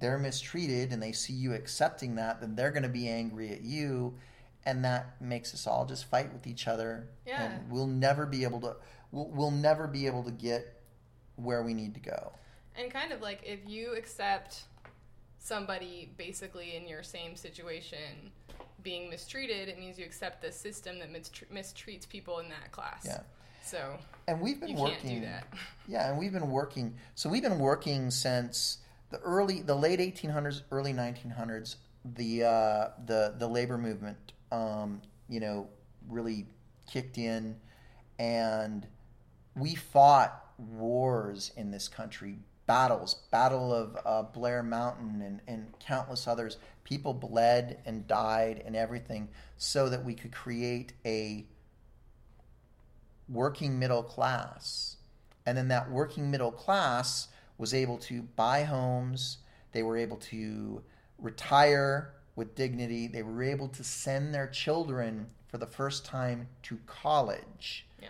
[0.00, 3.62] they're mistreated and they see you accepting that, then they're going to be angry at
[3.62, 4.14] you.
[4.64, 7.08] And that makes us all just fight with each other.
[7.26, 7.42] Yeah.
[7.42, 8.76] And we'll never be able to,
[9.10, 10.80] we'll, we'll never be able to get
[11.36, 12.32] where we need to go.
[12.76, 14.62] And kind of like if you accept
[15.38, 18.30] somebody basically in your same situation
[18.82, 23.02] being mistreated, it means you accept the system that mistr- mistreats people in that class.
[23.04, 23.20] Yeah.
[23.64, 24.96] So And we've been you working.
[25.00, 25.46] can't do that.
[25.88, 26.94] Yeah, and we've been working.
[27.16, 28.78] So we've been working since
[29.10, 31.76] the early, the late 1800s, early 1900s.
[32.04, 35.68] The uh, the the labor movement, um, you know,
[36.08, 36.46] really
[36.90, 37.56] kicked in,
[38.18, 38.86] and
[39.54, 42.38] we fought wars in this country,
[42.72, 46.56] battles, Battle of uh, Blair Mountain, and and countless others.
[46.84, 51.44] People bled and died and everything, so that we could create a
[53.28, 54.96] working middle class.
[55.44, 59.36] And then that working middle class was able to buy homes,
[59.72, 60.82] they were able to
[61.18, 66.78] retire with dignity, they were able to send their children for the first time to
[66.86, 67.86] college.
[68.00, 68.08] Yeah.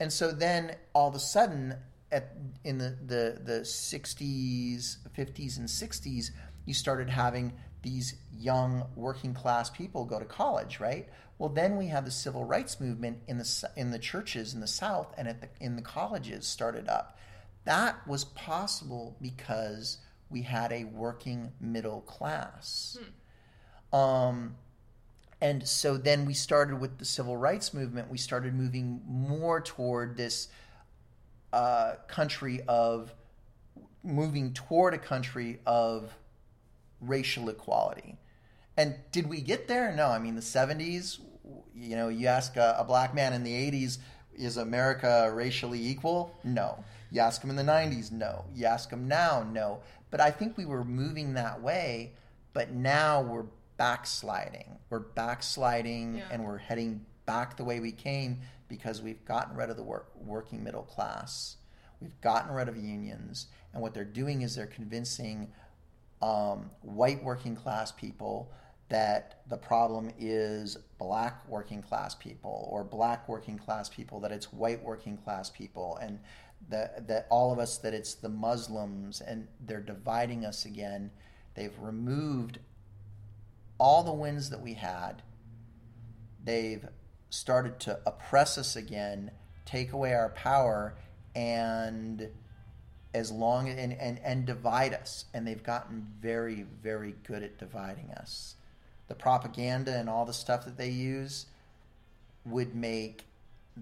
[0.00, 1.76] And so then all of a sudden
[2.12, 6.30] at in the, the, the 60s, 50s and 60s,
[6.66, 11.08] you started having these young working class people go to college, right?
[11.38, 14.66] Well, then we have the civil rights movement in the in the churches in the
[14.66, 17.18] South and at the, in the colleges started up.
[17.64, 22.98] That was possible because we had a working middle class.
[23.92, 24.56] Um,
[25.40, 28.10] and so then we started with the civil rights movement.
[28.10, 30.48] We started moving more toward this
[31.52, 33.14] uh, country of
[34.02, 36.12] moving toward a country of
[37.00, 38.16] racial equality.
[38.76, 39.92] And did we get there?
[39.94, 40.06] No.
[40.08, 41.18] I mean, the 70s,
[41.74, 43.98] you know, you ask a, a black man in the 80s,
[44.34, 46.34] is America racially equal?
[46.44, 46.82] No.
[47.10, 48.10] You ask him in the 90s?
[48.12, 48.44] No.
[48.54, 49.46] You ask him now?
[49.50, 49.80] No.
[50.10, 52.12] But I think we were moving that way,
[52.52, 54.78] but now we're backsliding.
[54.88, 56.24] We're backsliding Yeah.
[56.30, 60.12] and we're heading back the way we came because we've gotten rid of the work,
[60.16, 61.56] working middle class.
[62.00, 63.48] We've gotten rid of unions.
[63.74, 65.52] And what they're doing is they're convincing
[66.22, 68.50] um, white working class people
[68.88, 74.52] that the problem is black working class people or black working class people that it's
[74.52, 76.18] white working class people and
[76.68, 81.08] that that all of us that it's the muslims and they're dividing us again
[81.54, 82.58] they've removed
[83.80, 85.22] all the wins that we had,
[86.44, 86.86] they've
[87.30, 89.30] started to oppress us again,
[89.64, 90.94] take away our power,
[91.34, 92.28] and
[93.14, 95.24] as long and, and, and divide us.
[95.32, 98.56] And they've gotten very, very good at dividing us.
[99.08, 101.46] The propaganda and all the stuff that they use
[102.44, 103.24] would make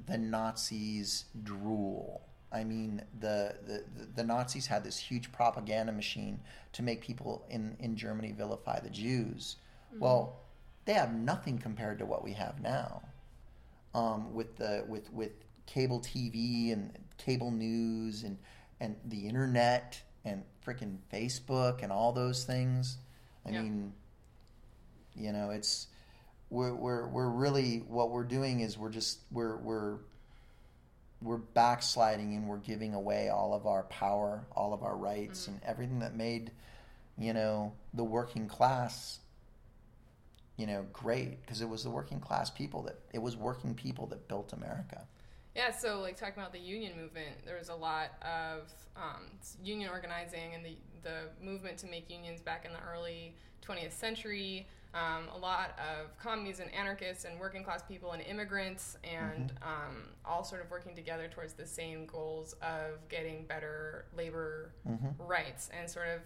[0.06, 2.22] the Nazis drool.
[2.50, 3.84] I mean, the, the,
[4.16, 6.40] the Nazis had this huge propaganda machine
[6.72, 9.56] to make people in, in Germany vilify the Jews.
[9.90, 10.00] Mm-hmm.
[10.00, 10.40] Well,
[10.86, 13.02] they have nothing compared to what we have now.
[13.94, 15.32] Um, with the with with
[15.66, 18.38] cable TV and cable news and
[18.80, 22.98] and the internet and freaking Facebook and all those things.
[23.46, 23.62] I yeah.
[23.62, 23.92] mean,
[25.14, 25.88] you know, it's
[26.50, 29.96] we're, we're we're really what we're doing is we're just we're we're
[31.20, 35.52] we're backsliding and we're giving away all of our power, all of our rights, mm-hmm.
[35.52, 36.52] and everything that made
[37.18, 39.18] you know the working class
[40.58, 44.06] you know great because it was the working class people that it was working people
[44.08, 45.06] that built America.
[45.56, 49.30] Yeah, so like talking about the union movement, there was a lot of um,
[49.62, 53.34] union organizing and the the movement to make unions back in the early
[53.66, 54.66] 20th century.
[54.94, 59.68] Um, a lot of communists and anarchists and working class people and immigrants and mm-hmm.
[59.68, 65.08] um, all sort of working together towards the same goals of getting better labor mm-hmm.
[65.22, 66.22] rights and sort of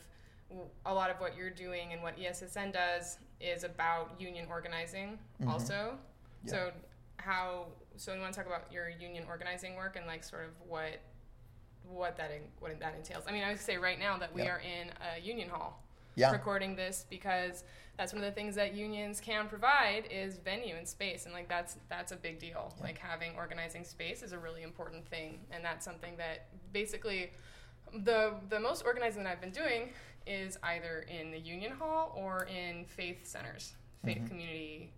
[0.86, 5.50] a lot of what you're doing and what ESSN does is about union organizing mm-hmm.
[5.50, 5.98] also.
[6.44, 6.50] Yeah.
[6.50, 6.72] So
[7.16, 10.50] how so you want to talk about your union organizing work and like sort of
[10.68, 11.00] what
[11.84, 13.24] what that in, what that entails.
[13.26, 15.82] I mean, I would say right now that we are in a union hall
[16.14, 16.30] yeah.
[16.30, 17.64] recording this because
[17.96, 21.48] that's one of the things that unions can provide is venue and space and like
[21.48, 22.74] that's that's a big deal.
[22.80, 27.32] Like having organizing space is a really important thing and that's something that basically
[28.04, 29.90] the the most organizing that I've been doing
[30.26, 34.26] is either in the union hall or in faith centers, faith mm-hmm.
[34.26, 34.92] community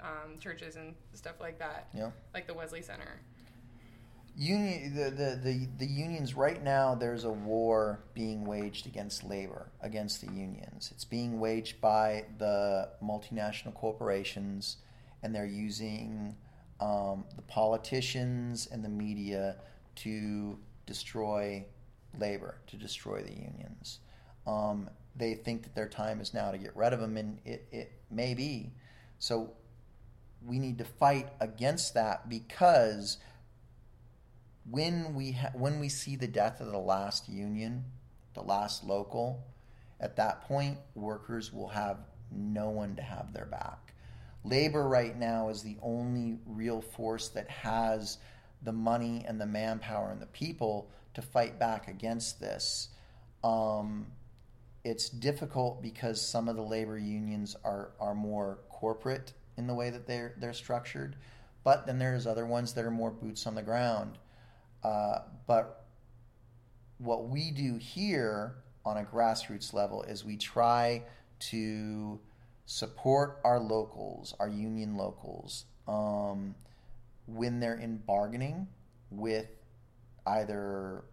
[0.00, 1.88] um, churches and stuff like that.
[1.94, 2.10] Yeah.
[2.34, 3.20] Like the Wesley Center.
[4.36, 6.94] Union, the, the, the, the unions right now.
[6.94, 10.90] There's a war being waged against labor, against the unions.
[10.94, 14.76] It's being waged by the multinational corporations,
[15.22, 16.36] and they're using
[16.80, 19.56] um, the politicians and the media
[19.96, 21.64] to destroy
[22.18, 23.98] labor, to destroy the unions.
[24.50, 27.68] Um, they think that their time is now to get rid of them, and it,
[27.70, 28.72] it may be.
[29.18, 29.52] So
[30.44, 33.18] we need to fight against that because
[34.68, 37.84] when we ha- when we see the death of the last union,
[38.34, 39.44] the last local,
[40.00, 41.98] at that point workers will have
[42.32, 43.94] no one to have their back.
[44.42, 48.18] Labor right now is the only real force that has
[48.62, 52.88] the money and the manpower and the people to fight back against this.
[53.44, 54.06] Um,
[54.84, 59.90] it's difficult because some of the labor unions are, are more corporate in the way
[59.90, 61.16] that they're they're structured,
[61.64, 64.16] but then there's other ones that are more boots on the ground.
[64.82, 65.84] Uh, but
[66.98, 68.54] what we do here
[68.86, 71.02] on a grassroots level is we try
[71.38, 72.18] to
[72.64, 76.54] support our locals, our union locals, um,
[77.26, 78.66] when they're in bargaining
[79.10, 79.48] with
[80.26, 81.04] either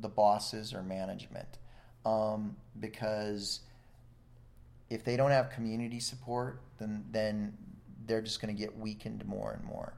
[0.00, 1.58] the bosses or management
[2.04, 3.60] um, because
[4.90, 7.56] if they don't have community support, then then
[8.06, 9.94] they're just going to get weakened more and more.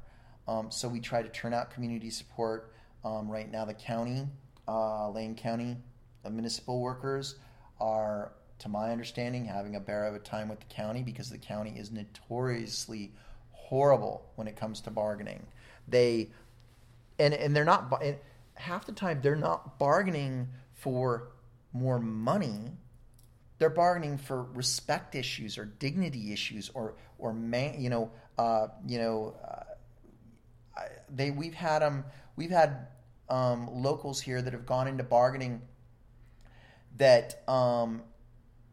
[0.46, 2.72] Um, so we try to turn out community support.
[3.04, 4.26] Um, right now, the county,
[4.68, 5.76] uh, Lane County,
[6.22, 7.36] the municipal workers
[7.80, 11.38] are, to my understanding, having a bear of a time with the county because the
[11.38, 13.12] county is notoriously
[13.52, 15.46] horrible when it comes to bargaining.
[15.88, 16.30] They
[17.18, 18.02] and and they're not
[18.54, 21.28] half the time they're not bargaining for
[21.74, 22.72] more money,
[23.58, 28.98] they're bargaining for respect issues or dignity issues or or man, you know, uh, you
[28.98, 29.64] know, uh,
[31.10, 32.04] they we've had them
[32.36, 32.86] we've had
[33.28, 35.62] um, locals here that have gone into bargaining
[36.96, 38.02] that um,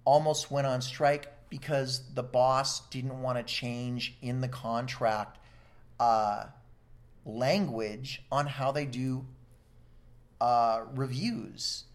[0.06, 5.38] almost went on strike because the boss didn't want to change in the contract
[6.00, 6.46] uh,
[7.26, 9.26] language on how they do
[10.40, 11.86] uh, reviews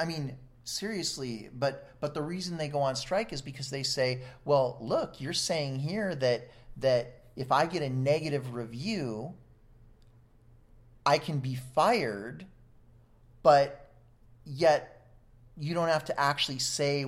[0.00, 4.22] I mean, seriously, but but the reason they go on strike is because they say,
[4.44, 9.34] well, look, you're saying here that that if I get a negative review,
[11.06, 12.46] I can be fired,
[13.42, 13.90] but
[14.44, 15.08] yet
[15.56, 17.06] you don't have to actually say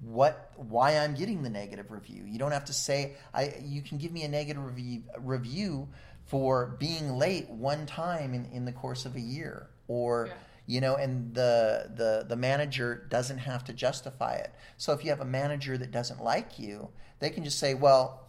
[0.00, 2.24] what why I'm getting the negative review.
[2.26, 5.88] You don't have to say I you can give me a negative review, review
[6.24, 10.34] for being late one time in, in the course of a year or yeah
[10.66, 14.52] you know and the the the manager doesn't have to justify it.
[14.76, 18.26] So if you have a manager that doesn't like you they can just say well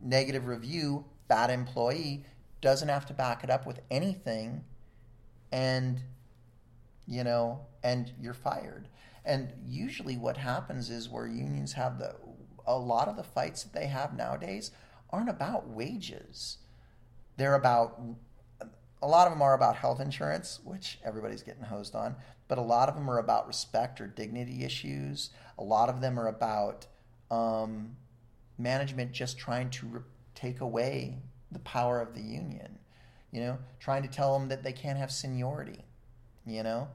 [0.00, 2.24] negative review bad employee
[2.60, 4.64] doesn't have to back it up with anything
[5.50, 6.02] and
[7.06, 8.88] you know and you're fired.
[9.24, 12.16] And usually what happens is where unions have the
[12.66, 14.70] a lot of the fights that they have nowadays
[15.10, 16.58] aren't about wages.
[17.36, 18.00] They're about
[19.02, 22.14] a lot of them are about health insurance, which everybody's getting hosed on,
[22.46, 25.30] but a lot of them are about respect or dignity issues.
[25.58, 26.86] A lot of them are about
[27.30, 27.96] um,
[28.58, 30.00] management just trying to re-
[30.36, 31.18] take away
[31.50, 32.78] the power of the union,
[33.32, 35.84] you know, trying to tell them that they can't have seniority,
[36.46, 36.88] you know?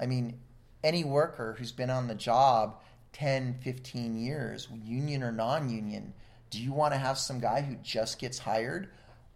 [0.00, 0.40] I mean,
[0.82, 2.80] any worker who's been on the job
[3.12, 6.14] 10, 15 years, union or non union,
[6.48, 8.88] do you want to have some guy who just gets hired,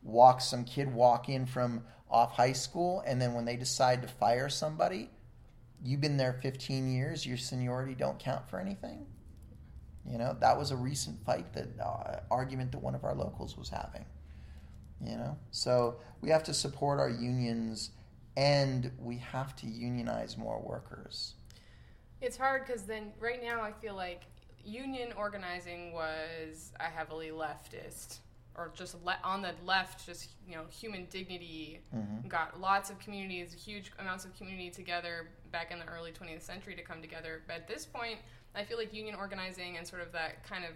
[0.03, 1.83] walk some kid walk in from
[2.15, 5.11] off high school, and then when they decide to fire somebody,
[5.83, 9.05] you've been there 15 years, your seniority don't count for anything.
[10.09, 13.57] You know, that was a recent fight that uh, argument that one of our locals
[13.57, 14.05] was having.
[15.05, 17.91] You know, so we have to support our unions
[18.37, 21.35] and we have to unionize more workers.
[22.21, 24.23] It's hard because then right now I feel like
[24.65, 28.21] union organizing was a heavily leftist
[28.57, 31.81] or just le- on the left, just you know, human dignity.
[31.95, 32.29] Mm-hmm.
[32.29, 36.75] Got lots of communities, huge amounts of community together back in the early 20th century
[36.75, 37.43] to come together.
[37.47, 38.19] But at this point,
[38.55, 40.71] I feel like union organizing and sort of that kind of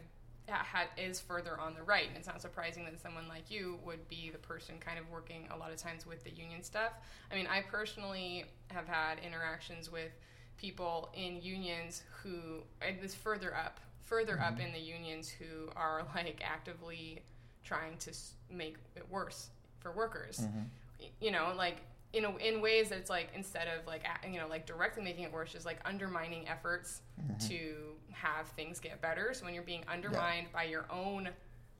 [0.49, 2.09] had, is further on the right.
[2.09, 5.49] And it's not surprising that someone like you would be the person kind of working
[5.55, 6.93] a lot of times with the union stuff.
[7.31, 10.11] I mean, I personally have had interactions with
[10.57, 14.55] people in unions who, it was further up, further mm-hmm.
[14.55, 17.23] up in the unions who are like actively
[17.69, 18.13] trying to
[18.51, 20.39] make it worse for workers.
[20.39, 21.07] Mm-hmm.
[21.21, 21.77] You know, like
[22.13, 25.25] in a, in ways that it's like instead of like you know like directly making
[25.25, 27.49] it worse, just like undermining efforts mm-hmm.
[27.49, 27.75] to
[28.11, 29.33] have things get better.
[29.35, 30.59] So when you're being undermined yeah.
[30.59, 31.29] by your own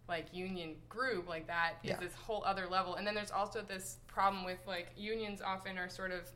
[0.09, 1.97] like union group, like that is yeah.
[1.97, 2.95] this whole other level.
[2.97, 6.31] And then there's also this problem with like unions often are sort of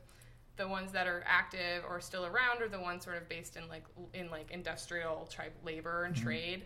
[0.55, 3.67] the ones that are active or still around are the ones sort of based in
[3.69, 6.25] like in like industrial type labor and mm-hmm.
[6.25, 6.63] trade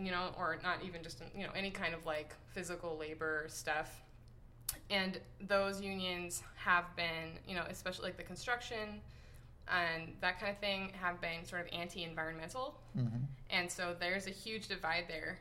[0.00, 4.02] you know, or not even just, you know, any kind of like physical labor stuff.
[4.90, 9.00] And those unions have been, you know, especially like the construction
[9.70, 12.78] and that kind of thing, have been sort of anti environmental.
[12.96, 13.18] Mm-hmm.
[13.50, 15.38] And so there's a huge divide there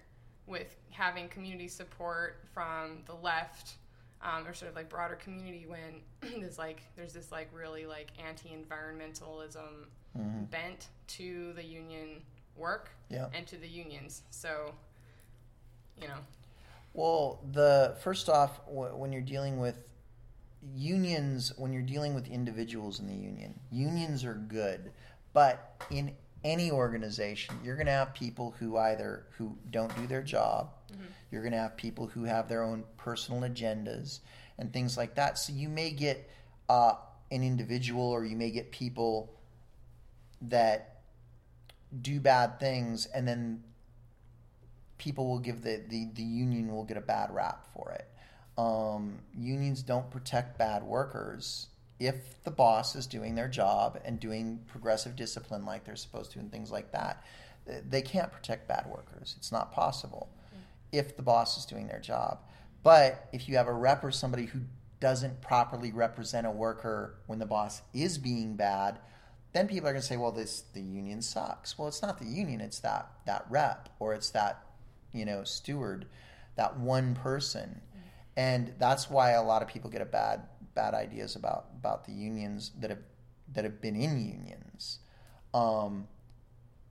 [0.47, 3.75] with having community support from the left
[4.21, 6.01] um, or sort of like broader community when
[6.39, 9.85] there's like there's this like really like anti-environmentalism
[10.17, 10.43] mm-hmm.
[10.45, 12.21] bent to the union
[12.57, 13.27] work yeah.
[13.33, 14.23] and to the unions.
[14.29, 14.73] So,
[16.01, 16.19] you know.
[16.93, 19.77] Well, the first off, when you're dealing with
[20.75, 24.91] unions, when you're dealing with individuals in the union, unions are good,
[25.33, 26.11] but in
[26.43, 31.03] any organization, you're going to have people who either who don't do their job, mm-hmm.
[31.31, 34.19] you're going to have people who have their own personal agendas
[34.57, 35.37] and things like that.
[35.37, 36.29] So you may get
[36.69, 36.93] uh,
[37.31, 39.33] an individual, or you may get people
[40.43, 40.96] that
[42.01, 43.63] do bad things and then
[44.97, 48.07] people will give the, the, the union will get a bad rap for it.
[48.57, 51.67] Um, unions don't protect bad workers
[51.99, 56.39] if the boss is doing their job and doing progressive discipline like they're supposed to
[56.39, 57.23] and things like that.
[57.89, 59.35] They can't protect bad workers.
[59.37, 60.59] It's not possible mm.
[60.91, 62.39] if the boss is doing their job.
[62.81, 64.61] But if you have a rep or somebody who
[64.99, 68.99] doesn't properly represent a worker when the boss is being bad,
[69.53, 71.77] then people are going to say, well, this the union sucks.
[71.77, 74.63] Well, it's not the union; it's that that rep or it's that
[75.13, 76.05] you know steward,
[76.55, 77.81] that one person,
[78.35, 80.43] and that's why a lot of people get a bad
[80.75, 83.03] bad ideas about about the unions that have
[83.53, 84.99] that have been in unions.
[85.53, 86.07] Um,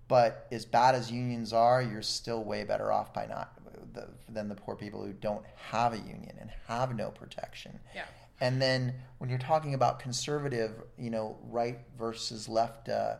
[0.09, 3.53] but as bad as unions are, you're still way better off by not
[3.92, 7.79] the, than the poor people who don't have a union and have no protection.
[7.95, 8.05] Yeah.
[8.40, 13.16] And then when you're talking about conservative, you know, right versus left, uh,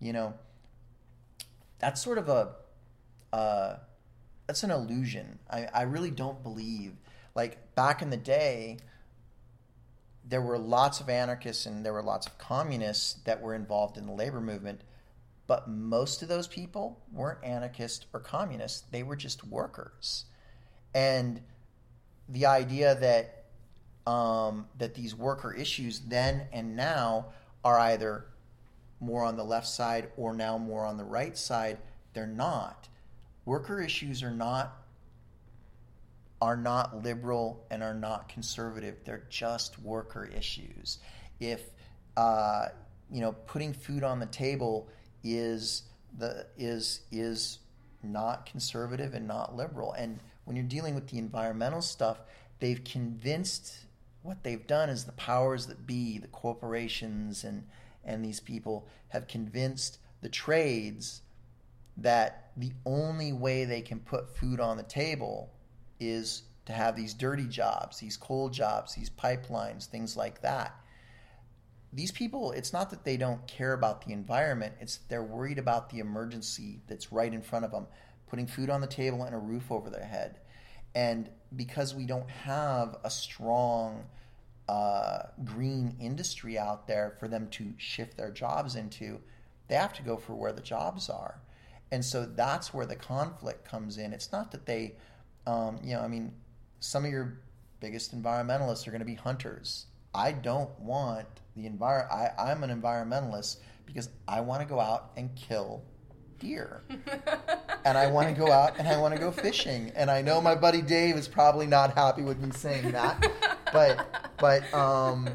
[0.00, 0.34] you know,
[1.78, 2.54] that's sort of a
[3.32, 3.76] uh,
[4.46, 5.38] that's an illusion.
[5.50, 6.92] I, I really don't believe.
[7.34, 8.78] Like back in the day,
[10.26, 14.06] there were lots of anarchists and there were lots of communists that were involved in
[14.06, 14.80] the labor movement,
[15.46, 18.82] but most of those people weren't anarchists or communists.
[18.90, 20.24] They were just workers.
[20.94, 21.42] And
[22.28, 23.43] the idea that
[24.06, 27.26] um, that these worker issues then and now
[27.64, 28.26] are either
[29.00, 31.78] more on the left side or now more on the right side.
[32.12, 32.88] They're not.
[33.44, 34.80] Worker issues are not
[36.40, 38.96] are not liberal and are not conservative.
[39.04, 40.98] They're just worker issues.
[41.40, 41.62] If
[42.16, 42.68] uh,
[43.10, 44.88] you know, putting food on the table
[45.22, 45.82] is
[46.18, 47.58] the is is
[48.02, 49.92] not conservative and not liberal.
[49.92, 52.18] And when you're dealing with the environmental stuff,
[52.60, 53.86] they've convinced
[54.24, 57.64] what they've done is the powers that be, the corporations and
[58.04, 61.22] and these people have convinced the trades
[61.96, 65.50] that the only way they can put food on the table
[66.00, 70.74] is to have these dirty jobs, these coal jobs, these pipelines, things like that.
[71.92, 75.90] These people, it's not that they don't care about the environment, it's they're worried about
[75.90, 77.86] the emergency that's right in front of them,
[78.26, 80.40] putting food on the table and a roof over their head.
[80.94, 84.04] And because we don't have a strong
[84.68, 89.20] uh, green industry out there for them to shift their jobs into,
[89.68, 91.40] they have to go for where the jobs are.
[91.90, 94.12] And so that's where the conflict comes in.
[94.12, 94.94] It's not that they,
[95.46, 96.32] um, you know, I mean,
[96.80, 97.38] some of your
[97.80, 99.86] biggest environmentalists are going to be hunters.
[100.14, 101.26] I don't want
[101.56, 102.32] the environment.
[102.38, 105.82] I'm an environmentalist because I want to go out and kill
[106.38, 106.82] deer.
[107.84, 109.92] and I want to go out and I want to go fishing.
[109.94, 113.30] And I know my buddy Dave is probably not happy with me saying that,
[113.72, 115.28] but but um,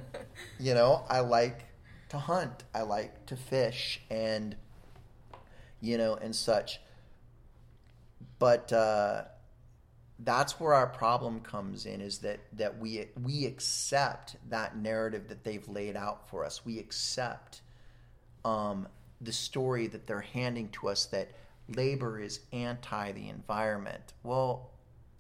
[0.60, 1.66] you know, I like
[2.10, 2.64] to hunt.
[2.74, 4.56] I like to fish and
[5.82, 6.80] you know and such.
[8.40, 9.24] But uh,
[10.20, 15.44] that's where our problem comes in is that that we we accept that narrative that
[15.44, 16.66] they've laid out for us.
[16.66, 17.62] We accept
[18.44, 18.88] um,
[19.22, 21.32] the story that they're handing to us that
[21.68, 24.14] labor is anti the environment.
[24.24, 24.72] Well,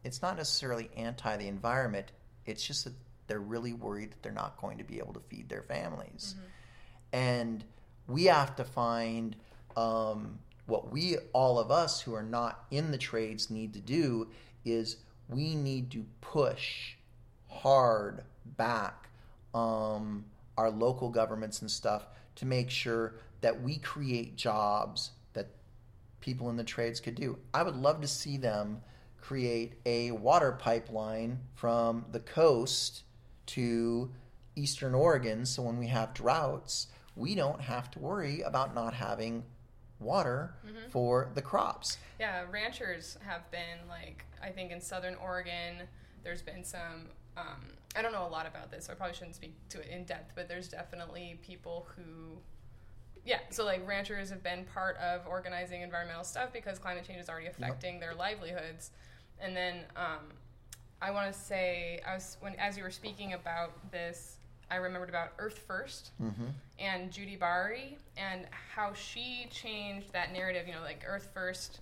[0.03, 2.11] it's not necessarily anti the environment.
[2.45, 2.93] It's just that
[3.27, 6.35] they're really worried that they're not going to be able to feed their families.
[6.35, 6.45] Mm-hmm.
[7.11, 7.63] And
[8.07, 9.35] we have to find
[9.77, 14.27] um, what we, all of us who are not in the trades, need to do
[14.65, 14.97] is
[15.27, 16.95] we need to push
[17.47, 19.09] hard back
[19.53, 20.25] um,
[20.57, 25.47] our local governments and stuff to make sure that we create jobs that
[26.19, 27.37] people in the trades could do.
[27.53, 28.81] I would love to see them
[29.21, 33.03] create a water pipeline from the coast
[33.47, 34.11] to
[34.55, 39.43] eastern Oregon so when we have droughts, we don't have to worry about not having
[39.99, 40.89] water mm-hmm.
[40.89, 41.97] for the crops.
[42.19, 45.87] Yeah, ranchers have been like I think in southern Oregon
[46.23, 47.61] there's been some um,
[47.95, 50.03] I don't know a lot about this, so I probably shouldn't speak to it in
[50.03, 52.37] depth, but there's definitely people who
[53.25, 57.29] yeah, so like ranchers have been part of organizing environmental stuff because climate change is
[57.29, 58.01] already affecting yep.
[58.01, 58.91] their livelihoods.
[59.41, 60.31] And then um,
[61.01, 64.37] I want to say, I was when as you were speaking about this,
[64.71, 66.45] I remembered about Earth First mm-hmm.
[66.77, 70.67] and Judy Bari and how she changed that narrative.
[70.67, 71.79] You know, like Earth First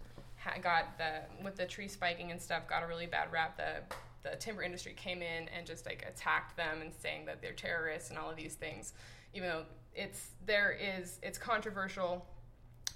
[0.62, 3.58] got the with the tree spiking and stuff got a really bad rap.
[3.58, 3.96] The
[4.30, 8.10] the timber industry came in and just like attacked them and saying that they're terrorists
[8.10, 8.94] and all of these things,
[9.34, 9.64] even though
[9.98, 12.26] it's there is it's controversial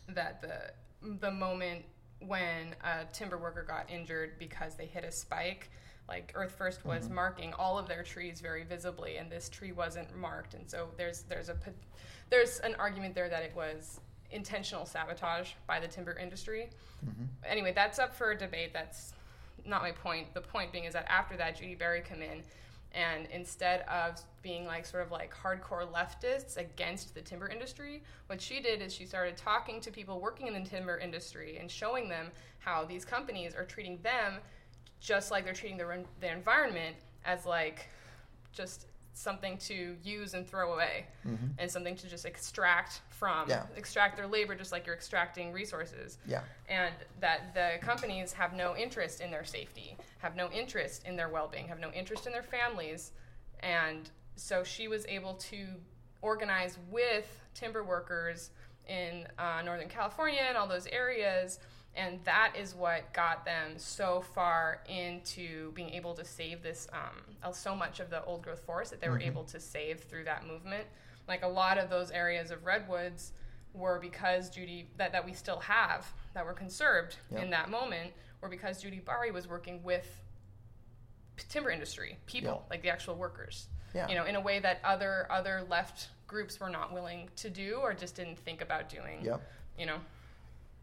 [0.09, 0.71] that the
[1.19, 1.83] the moment
[2.19, 5.71] when a timber worker got injured because they hit a spike
[6.07, 7.15] like earth first was mm-hmm.
[7.15, 11.23] marking all of their trees very visibly and this tree wasn't marked and so there's
[11.23, 11.55] there's a
[12.29, 13.99] there's an argument there that it was
[14.29, 16.69] intentional sabotage by the timber industry
[17.03, 17.23] mm-hmm.
[17.45, 19.13] anyway that's up for debate that's
[19.65, 22.43] not my point the point being is that after that judy bari come in
[22.93, 28.41] and instead of being like sort of like hardcore leftists against the timber industry, what
[28.41, 32.09] she did is she started talking to people working in the timber industry and showing
[32.09, 34.35] them how these companies are treating them
[34.99, 37.87] just like they're treating the, the environment as like
[38.51, 41.47] just something to use and throw away mm-hmm.
[41.57, 43.67] and something to just extract from yeah.
[43.77, 46.17] extract their labor just like you're extracting resources.
[46.25, 46.41] Yeah.
[46.67, 51.29] And that the companies have no interest in their safety have no interest in their
[51.29, 53.11] well-being have no interest in their families.
[53.59, 55.67] And so she was able to
[56.23, 58.49] organize with timber workers
[58.89, 61.59] in uh, northern california and all those areas.
[61.95, 67.53] And that is what got them so far into being able to save this um,
[67.53, 69.27] so much of the old growth forest that they were mm-hmm.
[69.27, 70.85] able to save through that movement
[71.31, 73.31] like a lot of those areas of redwoods
[73.73, 77.43] were because judy that, that we still have that were conserved yep.
[77.43, 78.11] in that moment
[78.41, 80.21] were because judy bari was working with
[81.49, 82.65] timber industry people yep.
[82.69, 84.07] like the actual workers yeah.
[84.07, 87.77] you know in a way that other other left groups were not willing to do
[87.81, 89.41] or just didn't think about doing yep.
[89.77, 89.97] you know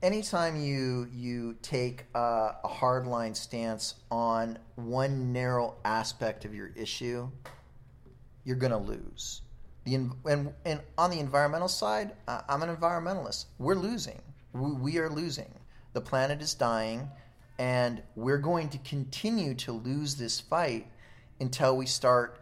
[0.02, 7.28] anytime you you take a, a hardline stance on one narrow aspect of your issue,
[8.44, 9.42] you're going to lose.
[9.88, 9.94] The
[10.26, 13.46] and, and on the environmental side, uh, I'm an environmentalist.
[13.58, 14.20] We're losing.
[14.52, 15.54] We, we are losing.
[15.94, 17.08] The planet is dying,
[17.58, 20.86] and we're going to continue to lose this fight
[21.40, 22.38] until we start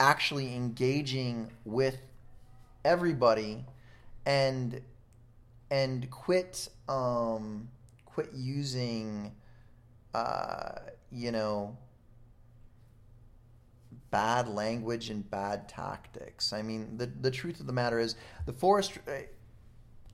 [0.00, 1.98] actually engaging with
[2.84, 3.64] everybody
[4.26, 4.80] and
[5.70, 7.68] and quit um,
[8.06, 9.30] quit using
[10.14, 10.72] uh,
[11.12, 11.76] you know
[14.14, 16.52] bad language and bad tactics.
[16.52, 18.14] I mean, the the truth of the matter is
[18.46, 19.12] the forest uh,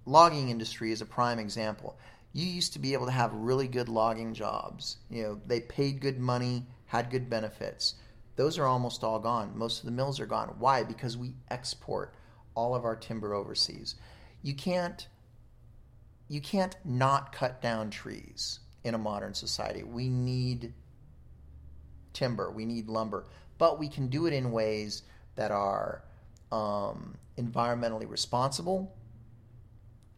[0.06, 1.98] logging industry is a prime example.
[2.32, 4.96] You used to be able to have really good logging jobs.
[5.10, 7.96] You know, they paid good money, had good benefits.
[8.36, 9.52] Those are almost all gone.
[9.54, 10.54] Most of the mills are gone.
[10.58, 10.82] Why?
[10.82, 12.14] Because we export
[12.54, 13.96] all of our timber overseas.
[14.40, 15.06] You can't
[16.26, 19.82] you can't not cut down trees in a modern society.
[19.82, 20.72] We need
[22.14, 23.26] timber, we need lumber,
[23.60, 25.02] but we can do it in ways
[25.36, 26.02] that are
[26.50, 28.96] um, environmentally responsible.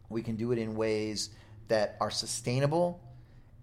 [0.09, 1.29] We can do it in ways
[1.67, 3.01] that are sustainable,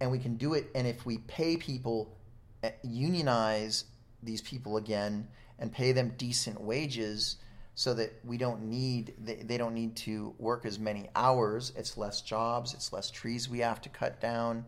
[0.00, 0.66] and we can do it.
[0.74, 2.14] And if we pay people,
[2.62, 3.86] eh, unionize
[4.22, 5.26] these people again,
[5.58, 7.36] and pay them decent wages
[7.74, 11.96] so that we don't need they, they don't need to work as many hours it's
[11.96, 14.64] less jobs it's less trees we have to cut down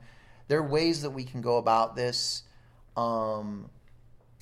[0.49, 2.45] there are ways that we can go about this
[2.97, 3.69] um,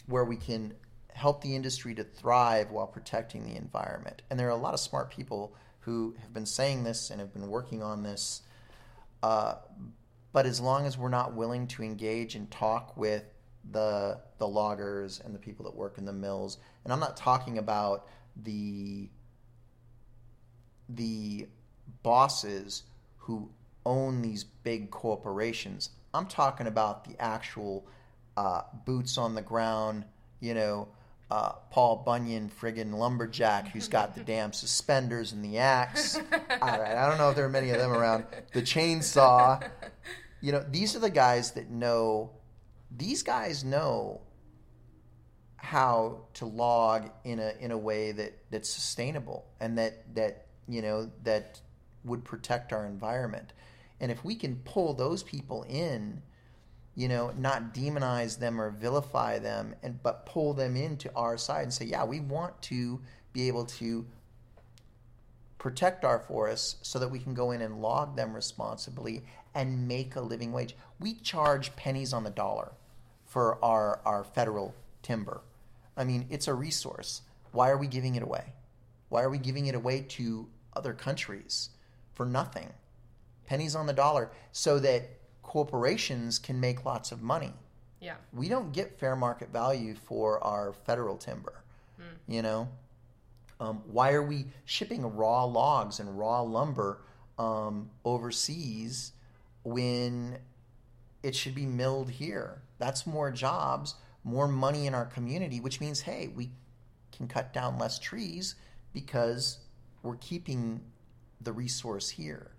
[0.06, 0.74] where we can
[1.12, 4.80] help the industry to thrive while protecting the environment and there are a lot of
[4.80, 8.42] smart people who have been saying this and have been working on this
[9.22, 9.54] uh,
[10.32, 13.24] but as long as we're not willing to engage and talk with
[13.72, 17.58] the the loggers and the people that work in the mills and i'm not talking
[17.58, 18.08] about
[18.44, 19.10] the
[20.88, 21.46] the
[22.02, 22.84] bosses
[23.16, 23.50] who
[23.86, 25.90] own these big corporations.
[26.12, 27.86] I'm talking about the actual
[28.40, 30.02] uh, boots on the ground,
[30.40, 30.88] you know,
[31.30, 36.16] uh, Paul Bunyan friggin' lumberjack who's got the damn suspenders and the axe.
[36.62, 38.24] All right, I don't know if there are many of them around.
[38.54, 39.68] The chainsaw.
[40.40, 42.30] You know, these are the guys that know.
[42.96, 44.22] These guys know
[45.56, 50.80] how to log in a in a way that that's sustainable and that that you
[50.80, 51.60] know that
[52.04, 53.52] would protect our environment.
[54.00, 56.22] And if we can pull those people in,
[56.94, 61.62] you know, not demonize them or vilify them, and but pull them into our side
[61.62, 63.00] and say, yeah, we want to
[63.32, 64.06] be able to
[65.58, 69.22] protect our forests so that we can go in and log them responsibly
[69.54, 70.74] and make a living wage.
[70.98, 72.72] We charge pennies on the dollar
[73.26, 75.42] for our, our federal timber.
[75.96, 77.22] I mean, it's a resource.
[77.52, 78.54] Why are we giving it away?
[79.08, 81.70] Why are we giving it away to other countries
[82.14, 82.70] for nothing?
[83.46, 85.10] Pennies on the dollar so that
[85.50, 87.52] corporations can make lots of money.
[88.00, 88.14] Yeah.
[88.32, 91.64] We don't get fair market value for our federal timber.
[92.00, 92.04] Mm.
[92.28, 92.68] You know?
[93.58, 97.02] Um, why are we shipping raw logs and raw lumber
[97.36, 99.10] um, overseas
[99.64, 100.38] when
[101.24, 102.62] it should be milled here?
[102.78, 106.50] That's more jobs more money in our community, which means, hey, we
[107.12, 108.54] can cut down less trees
[108.92, 109.58] because
[110.02, 110.80] we're keeping
[111.40, 112.50] the resource here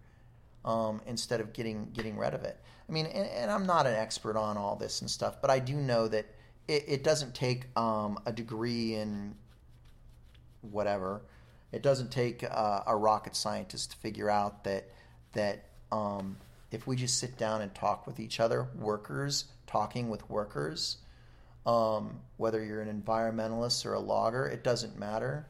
[0.65, 2.59] um, instead of getting getting rid of it.
[2.91, 5.59] I mean, and, and, I'm not an expert on all this and stuff, but I
[5.59, 6.25] do know that
[6.67, 9.33] it, it doesn't take um, a degree in
[10.59, 11.21] whatever.
[11.71, 14.89] It doesn't take uh, a rocket scientist to figure out that
[15.31, 15.63] that
[15.93, 16.35] um,
[16.69, 20.97] if we just sit down and talk with each other, workers talking with workers,
[21.65, 25.47] um, whether you're an environmentalist or a logger, it doesn't matter.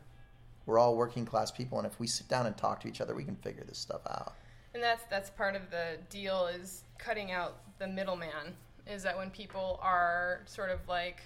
[0.68, 3.16] We're all working class people, and if we sit down and talk to each other,
[3.16, 4.36] we can figure this stuff out.
[4.74, 8.56] And that's that's part of the deal is cutting out the middleman.
[8.88, 11.22] Is that when people are sort of like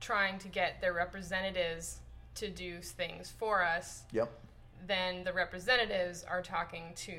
[0.00, 2.00] trying to get their representatives
[2.34, 4.02] to do things for us.
[4.12, 4.30] Yep.
[4.86, 7.12] Then the representatives are talking to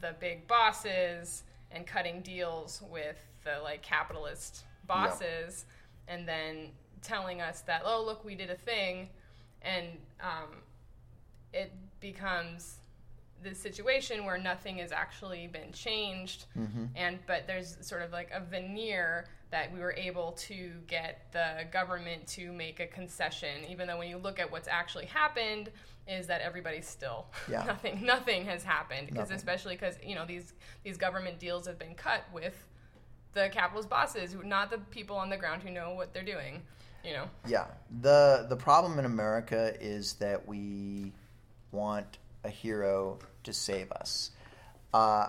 [0.00, 5.64] the big bosses and cutting deals with the like capitalist bosses.
[5.66, 5.76] Yep
[6.10, 6.68] and then
[7.00, 9.08] telling us that oh look we did a thing
[9.62, 9.86] and
[10.20, 10.48] um,
[11.54, 12.79] it becomes
[13.42, 16.84] this situation where nothing has actually been changed mm-hmm.
[16.94, 21.64] and but there's sort of like a veneer that we were able to get the
[21.72, 25.70] government to make a concession even though when you look at what's actually happened
[26.06, 27.64] is that everybody's still yeah.
[27.64, 30.52] nothing nothing has happened because especially because you know these
[30.84, 32.66] these government deals have been cut with
[33.32, 36.62] the capitalist bosses, not the people on the ground who know what they're doing.
[37.04, 37.24] You know.
[37.46, 37.66] Yeah.
[38.00, 41.12] the The problem in America is that we
[41.72, 44.30] want a hero to save us.
[44.92, 45.28] Uh,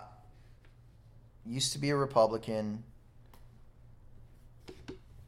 [1.46, 2.84] used to be a Republican.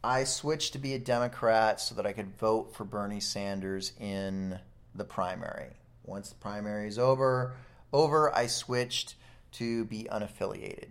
[0.03, 4.59] I switched to be a Democrat so that I could vote for Bernie Sanders in
[4.95, 5.71] the primary.
[6.03, 7.53] Once the primary is over,
[7.93, 9.15] over, I switched
[9.53, 10.89] to be unaffiliated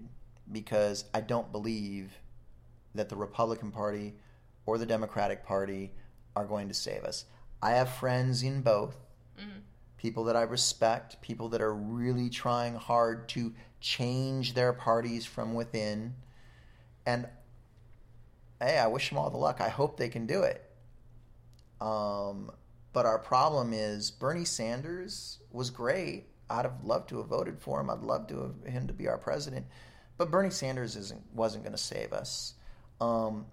[0.51, 2.12] because I don't believe
[2.95, 4.14] that the Republican Party
[4.66, 5.93] or the Democratic Party
[6.34, 7.24] are going to save us.
[7.61, 8.97] I have friends in both.
[10.03, 15.55] People that I respect, people that are really trying hard to change their parties from
[15.55, 16.14] within.
[17.07, 17.28] And
[18.61, 19.61] hey, I wish them all the luck.
[19.61, 20.68] I hope they can do it.
[21.80, 22.50] Um,
[22.92, 26.24] but our problem is Bernie Sanders was great.
[26.50, 27.88] I'd have loved to have voted for him.
[27.88, 29.66] I'd love to have him to be our president.
[30.18, 32.55] But Bernie Sanders isn't wasn't going to save us.
[33.00, 33.46] Um,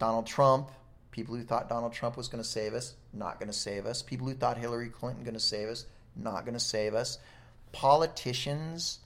[0.00, 0.72] Donald Trump,
[1.12, 4.02] people who thought Donald Trump was going to save us, not going to save us.
[4.02, 5.86] People who thought Hillary Clinton going to save us,
[6.16, 7.18] not going to save us.
[7.70, 8.98] Politicians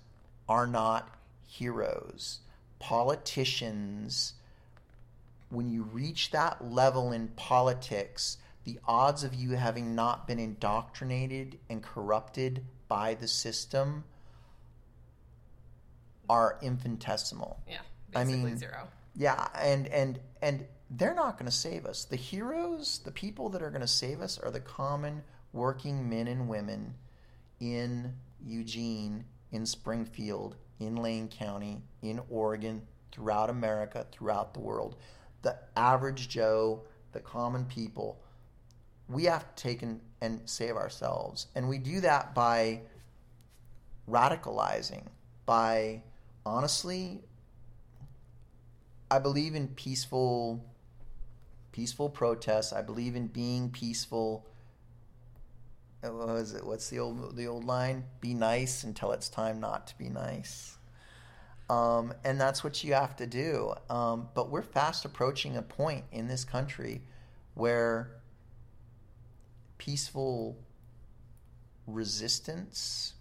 [0.48, 1.14] are not
[1.46, 2.38] heroes.
[2.78, 4.34] Politicians,
[5.50, 11.58] when you reach that level in politics, the odds of you having not been indoctrinated
[11.68, 14.04] and corrupted by the system
[16.28, 17.60] are infinitesimal.
[17.68, 17.78] Yeah,
[18.14, 18.88] I basically mean, zero.
[19.16, 22.04] Yeah, and and and they're not going to save us.
[22.04, 26.28] The heroes, the people that are going to save us are the common working men
[26.28, 26.94] and women
[27.58, 28.12] in
[28.44, 34.96] Eugene, in Springfield, in Lane County, in Oregon, throughout America, throughout the world.
[35.42, 38.20] The average Joe, the common people,
[39.08, 41.46] we have to take and, and save ourselves.
[41.54, 42.82] And we do that by
[44.08, 45.04] radicalizing,
[45.46, 46.02] by
[46.44, 47.22] honestly
[49.10, 50.64] I believe in peaceful
[51.72, 52.72] peaceful protests.
[52.72, 54.46] I believe in being peaceful.
[56.00, 56.64] What was it?
[56.64, 58.04] What's the old the old line?
[58.20, 60.78] Be nice until it's time not to be nice.
[61.68, 63.74] Um, and that's what you have to do.
[63.90, 67.02] Um, but we're fast approaching a point in this country
[67.54, 68.12] where
[69.78, 70.56] peaceful
[71.86, 73.14] resistance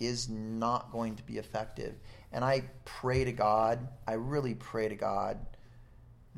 [0.00, 1.94] is not going to be effective.
[2.34, 5.38] And I pray to God, I really pray to God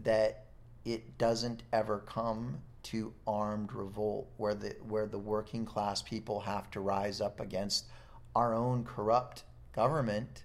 [0.04, 0.44] that
[0.84, 6.70] it doesn't ever come to armed revolt where the where the working class people have
[6.70, 7.86] to rise up against
[8.36, 9.42] our own corrupt
[9.74, 10.44] government.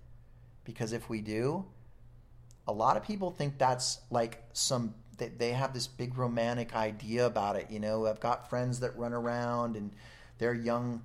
[0.63, 1.65] Because if we do
[2.67, 7.25] a lot of people think that's like some they, they have this big romantic idea
[7.25, 9.91] about it you know i've got friends that run around and
[10.37, 11.01] they're young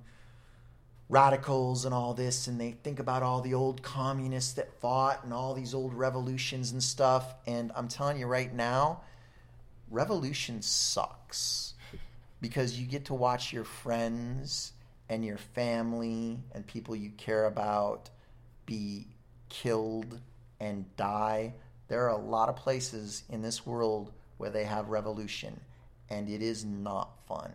[1.09, 5.33] radicals and all this and they think about all the old communists that fought and
[5.33, 7.35] all these old revolutions and stuff.
[7.45, 9.01] And i'm telling you right now
[9.89, 11.73] revolution sucks
[12.41, 14.73] because you get to watch your friends
[15.09, 18.09] and your family and people you care about
[18.65, 19.07] be
[19.49, 20.19] killed
[20.59, 21.53] and die.
[21.87, 25.59] There are a lot of places in this world where they have revolution
[26.09, 27.53] and it is not fun.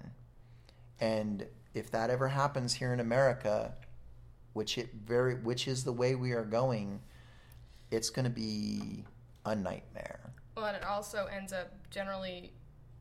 [1.00, 3.74] And if that ever happens here in America,
[4.52, 7.00] which it very which is the way we are going,
[7.90, 9.04] it's going to be
[9.44, 10.32] a nightmare.
[10.56, 12.52] Well, and it also ends up generally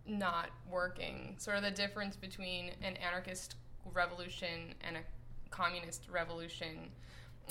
[0.06, 1.36] not working.
[1.38, 3.56] Sort of the difference between an anarchist
[3.94, 5.02] revolution and a
[5.50, 6.90] communist revolution.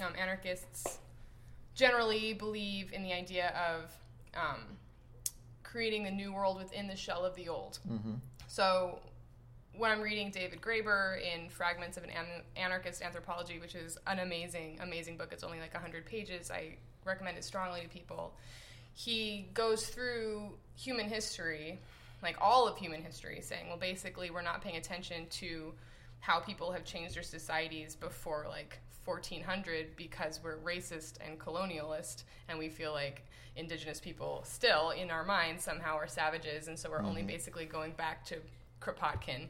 [0.02, 0.98] Um, anarchists
[1.74, 3.90] generally believe in the idea of
[4.34, 4.60] um,
[5.62, 7.78] creating the new world within the shell of the old.
[7.88, 8.14] Mm-hmm.
[8.46, 9.00] So
[9.80, 14.18] when I'm reading David Graeber in Fragments of an An- Anarchist Anthropology, which is an
[14.18, 16.50] amazing, amazing book, it's only like 100 pages.
[16.50, 16.74] I
[17.06, 18.34] recommend it strongly to people.
[18.92, 21.80] He goes through human history,
[22.22, 25.72] like all of human history, saying, well, basically, we're not paying attention to
[26.18, 32.58] how people have changed their societies before like 1400 because we're racist and colonialist and
[32.58, 33.24] we feel like
[33.56, 37.28] indigenous people still in our minds somehow are savages and so we're only mm-hmm.
[37.28, 38.36] basically going back to
[38.80, 39.46] Kropotkin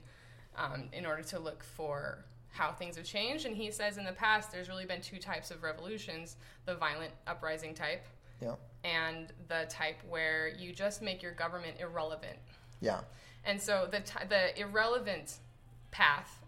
[0.56, 4.12] um, in order to look for how things have changed and he says in the
[4.12, 6.36] past there's really been two types of revolutions
[6.66, 8.04] the violent uprising type
[8.42, 8.54] Yeah.
[8.84, 12.36] and the type where you just make your government irrelevant
[12.80, 13.00] Yeah.
[13.44, 15.34] and so the t- the irrelevant
[15.92, 16.40] path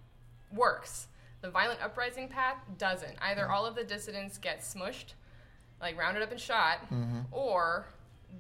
[0.53, 1.07] works.
[1.40, 3.16] The violent uprising path doesn't.
[3.20, 5.14] Either all of the dissidents get smushed,
[5.80, 6.78] like rounded up and shot,
[7.32, 7.86] or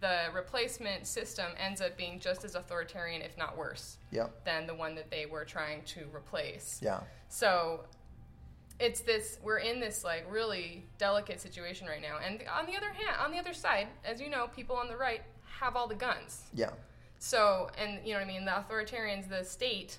[0.00, 4.28] the replacement system ends up being just as authoritarian, if not worse, Yeah.
[4.44, 6.80] than the one that they were trying to replace.
[6.82, 7.00] Yeah.
[7.28, 7.84] So
[8.80, 12.18] it's this we're in this like really delicate situation right now.
[12.24, 14.96] And on the other hand, on the other side, as you know, people on the
[14.96, 15.22] right
[15.60, 16.44] have all the guns.
[16.54, 16.70] Yeah.
[17.18, 19.98] So, and you know what I mean, the authoritarians, the state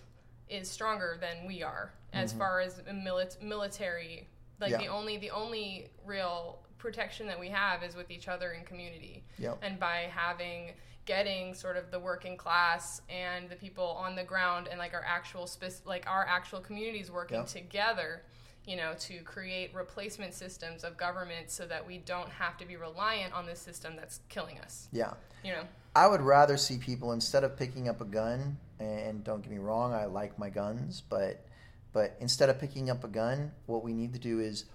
[0.50, 2.40] is stronger than we are as mm-hmm.
[2.40, 4.28] far as a mili- military.
[4.60, 4.78] Like Yeah.
[4.80, 9.24] the only the only real protection that we have is with each other in community.
[9.40, 9.60] Yep.
[9.64, 10.74] And by having
[11.06, 15.04] getting sort of the working class and the people on the ground and like our
[15.08, 17.48] actual spec- like our actual communities working Yep.
[17.48, 18.22] together
[18.66, 22.78] you know to create replacement systems of government so that we don't have to be
[22.78, 25.14] reliant on this system that's killing us Yeah.
[25.44, 25.64] you know
[25.94, 28.58] I would rather see people instead of picking up a gun.
[28.80, 31.46] And don't get me wrong, I like my guns, but
[31.92, 34.66] but instead of picking up a gun, what we need to do is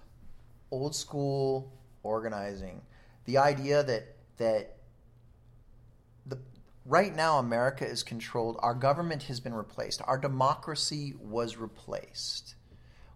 [0.70, 1.72] old school
[2.08, 2.82] organizing.
[3.26, 4.76] The idea that that
[6.26, 6.38] the
[6.84, 8.56] right now America is controlled.
[8.60, 10.00] Our government has been replaced.
[10.06, 12.54] Our democracy was replaced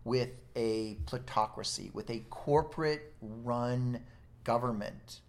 [0.05, 4.01] with a plutocracy, with a corporate run
[4.45, 5.21] government.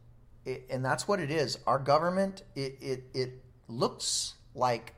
[0.45, 1.59] It, and that's what it is.
[1.68, 4.95] Our government, it, it, it looks like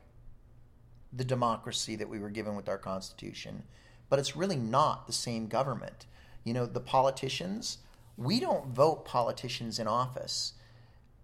[1.12, 3.62] the democracy that we were given with our Constitution,
[4.08, 6.06] but it's really not the same government.
[6.44, 7.78] You know, the politicians,
[8.16, 10.54] we don't vote politicians in office.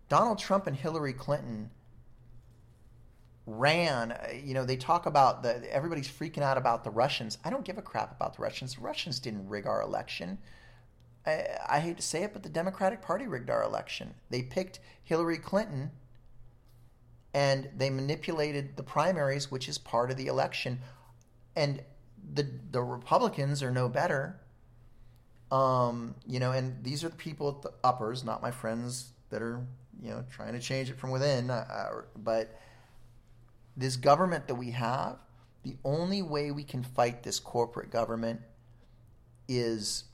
[0.08, 1.70] Donald Trump and Hillary Clinton
[3.46, 7.38] ran uh, you know they talk about the everybody's freaking out about the russians.
[7.44, 8.76] I don't give a crap about the russians.
[8.76, 10.38] The russians didn't rig our election.
[11.26, 14.14] I, I, hate to say it but the democratic party rigged our election.
[14.30, 15.90] They picked hillary clinton
[17.34, 20.80] and they manipulated the primaries which is part of the election.
[21.56, 21.82] And
[22.34, 24.40] the the republicans are no better
[25.52, 29.42] um, you know and these are the people at the uppers not my friends that
[29.42, 29.64] are
[30.02, 32.58] you know trying to change it from within uh, but
[33.76, 35.16] this government that we have,
[35.62, 38.40] the only way we can fight this corporate government
[39.48, 40.04] is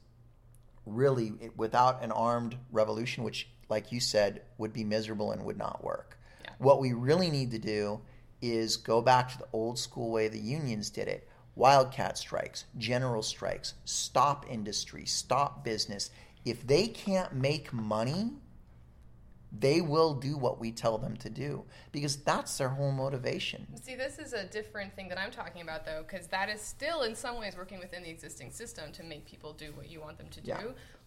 [0.86, 5.82] really without an armed revolution, which, like you said, would be miserable and would not
[5.82, 6.18] work.
[6.44, 6.50] Yeah.
[6.58, 8.00] What we really need to do
[8.40, 11.27] is go back to the old school way the unions did it
[11.58, 16.10] wildcat strikes, general strikes, stop industry, stop business.
[16.44, 18.30] If they can't make money,
[19.50, 23.66] they will do what we tell them to do because that's their whole motivation.
[23.82, 27.02] See, this is a different thing that I'm talking about though, because that is still
[27.02, 30.16] in some ways working within the existing system to make people do what you want
[30.16, 30.50] them to do.
[30.50, 30.62] Yeah.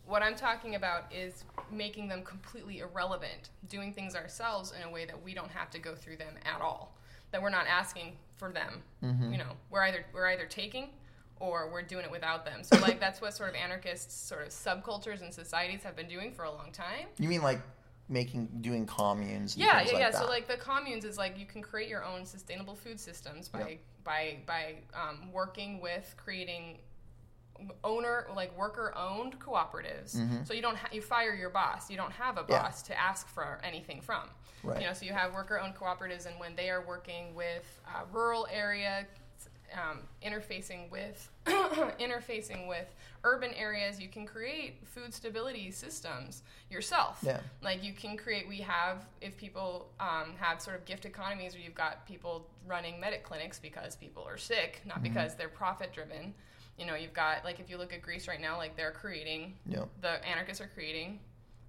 [0.06, 5.06] What I'm talking about is making them completely irrelevant, doing things ourselves in a way
[5.06, 6.98] that we don't have to go through them at all.
[7.32, 8.82] That we're not asking for them.
[9.04, 9.34] Mm-hmm.
[9.34, 10.90] You know, we're either we're either taking
[11.40, 12.64] or we're doing it without them.
[12.64, 16.34] So like that's what sort of anarchists sort of subcultures and societies have been doing
[16.34, 17.06] for a long time.
[17.20, 17.62] You mean like
[18.10, 19.56] making doing communes.
[19.56, 20.10] yeah, yeah, like yeah.
[20.10, 20.16] That.
[20.16, 23.60] So like the communes is like you can create your own sustainable food systems by
[23.60, 23.80] yep.
[24.04, 26.80] by by um, working with creating
[27.84, 30.18] owner like worker owned cooperatives.
[30.18, 30.44] Mm-hmm.
[30.46, 31.90] So you don't ha- you fire your boss.
[31.90, 32.96] You don't have a boss yeah.
[32.96, 34.30] to ask for anything from.
[34.64, 34.82] Right.
[34.82, 38.02] You know, so you have worker owned cooperatives, and when they are working with uh,
[38.12, 39.08] rural area
[39.74, 42.94] um, interfacing with interfacing with
[43.24, 47.20] urban areas, you can create food stability systems yourself.
[47.22, 47.40] Yeah.
[47.62, 48.48] Like you can create.
[48.48, 53.00] We have if people um, have sort of gift economies where you've got people running
[53.00, 55.04] medic clinics because people are sick, not mm-hmm.
[55.04, 56.34] because they're profit driven.
[56.82, 59.54] You know, you've got like if you look at Greece right now, like they're creating.
[60.02, 61.20] The anarchists are creating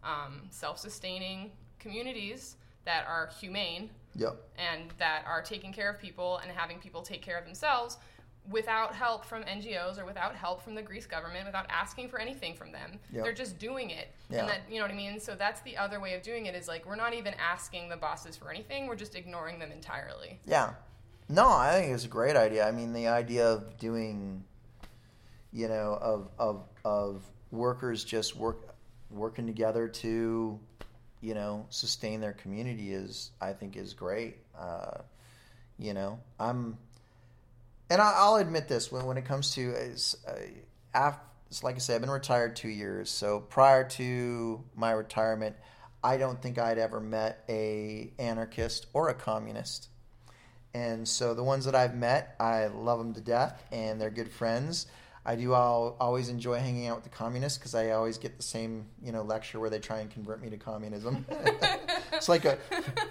[0.03, 4.37] um, self-sustaining communities that are humane yep.
[4.57, 7.99] and that are taking care of people and having people take care of themselves
[8.51, 12.55] without help from NGOs or without help from the Greece government, without asking for anything
[12.55, 12.99] from them.
[13.13, 13.25] Yep.
[13.25, 14.09] They're just doing it.
[14.31, 14.41] Yeah.
[14.41, 15.21] And that you know what I mean?
[15.21, 17.97] So that's the other way of doing it is like we're not even asking the
[17.97, 20.41] bosses for anything, we're just ignoring them entirely.
[20.45, 20.73] Yeah.
[21.29, 22.67] No, I think it's a great idea.
[22.67, 24.45] I mean the idea of doing
[25.53, 28.75] you know, of of of workers just work
[29.11, 30.59] working together to
[31.21, 34.37] you know sustain their community is I think is great.
[34.59, 35.03] Uh,
[35.79, 36.79] you know, I'm,
[37.91, 40.33] and I, will admit this when when it comes to is uh,
[40.95, 41.21] after,
[41.63, 43.11] like I said, I've been retired two years.
[43.11, 45.57] So prior to my retirement,
[46.03, 49.89] I don't think I'd ever met a anarchist or a communist.
[50.75, 54.33] And so the ones that I've met, I love them to death, and they're good
[54.33, 54.87] friends.
[55.25, 58.43] I do I'll always enjoy hanging out with the communists because I always get the
[58.43, 61.25] same you know lecture where they try and convert me to communism.
[62.13, 62.59] it's like a,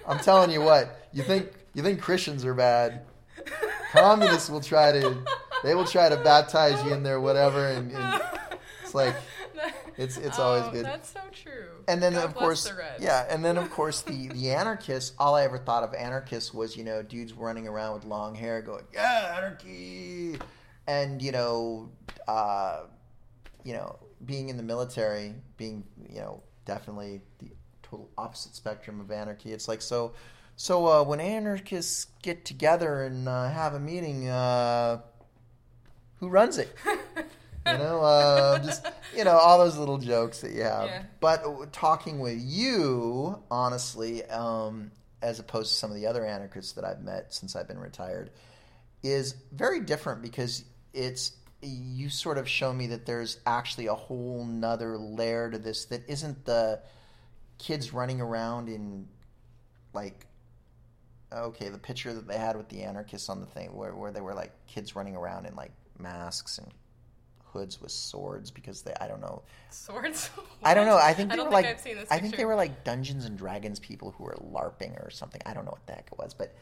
[0.06, 3.06] I'm telling you what you think you think Christians are bad.
[3.92, 5.24] Communists will try to
[5.62, 8.22] they will try to baptize you in their whatever and, and
[8.82, 9.14] it's like
[9.96, 10.84] it's it's always oh, good.
[10.84, 11.68] That's so true.
[11.88, 15.12] And then God of course, the yeah, and then of course the the anarchists.
[15.18, 18.62] All I ever thought of anarchists was you know dudes running around with long hair
[18.62, 20.38] going yeah anarchy,
[20.86, 21.90] and you know
[22.28, 22.82] uh,
[23.64, 27.50] you know, being in the military, being you know definitely the
[27.82, 29.52] total opposite spectrum of anarchy.
[29.52, 30.12] It's like so.
[30.56, 35.00] So uh, when anarchists get together and uh, have a meeting, uh,
[36.20, 36.76] who runs it?
[36.86, 40.86] you know, uh, just you know all those little jokes that you have.
[40.86, 41.02] Yeah.
[41.20, 46.84] But talking with you, honestly, um, as opposed to some of the other anarchists that
[46.84, 48.30] I've met since I've been retired,
[49.02, 51.32] is very different because it's
[51.62, 56.08] you sort of show me that there's actually a whole nother layer to this that
[56.08, 56.80] isn't the
[57.58, 59.06] kids running around in
[59.94, 60.26] like
[61.34, 64.20] okay, the picture that they had with the anarchists on the thing, where where they
[64.20, 66.68] were like kids running around in like masks and
[67.52, 69.42] hoods with swords because they I don't know.
[69.70, 70.30] Swords?
[70.62, 70.96] I don't know.
[70.96, 72.54] I think I they don't were think like I've seen this I think they were
[72.54, 75.40] like Dungeons and Dragons people who were larping or something.
[75.46, 76.54] I don't know what the heck it was but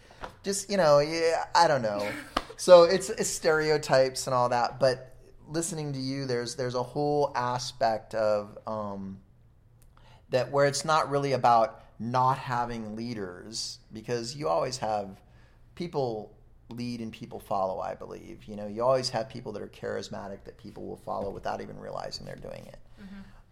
[0.43, 2.07] just you know yeah I don't know.
[2.57, 5.17] So it's, it's stereotypes and all that but
[5.49, 9.19] listening to you there's there's a whole aspect of um,
[10.29, 15.21] that where it's not really about not having leaders because you always have
[15.75, 16.35] people
[16.73, 18.45] lead and people follow i believe.
[18.45, 21.79] You know you always have people that are charismatic that people will follow without even
[21.79, 22.79] realizing they're doing it.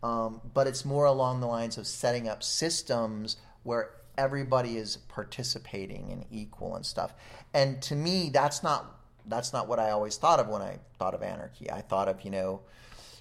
[0.02, 6.12] Um, but it's more along the lines of setting up systems where everybody is participating
[6.12, 7.14] and equal and stuff.
[7.52, 8.94] And to me that's not
[9.26, 11.70] that's not what i always thought of when i thought of anarchy.
[11.70, 12.60] I thought of you know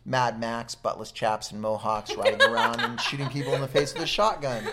[0.07, 4.03] Mad Max, buttless chaps and mohawks riding around and shooting people in the face with
[4.03, 4.65] a shotgun.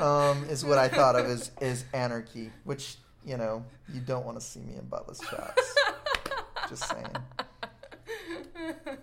[0.00, 4.38] Um, is what I thought of as, as anarchy, which, you know, you don't want
[4.38, 5.74] to see me in buttless chaps.
[6.68, 7.06] Just saying.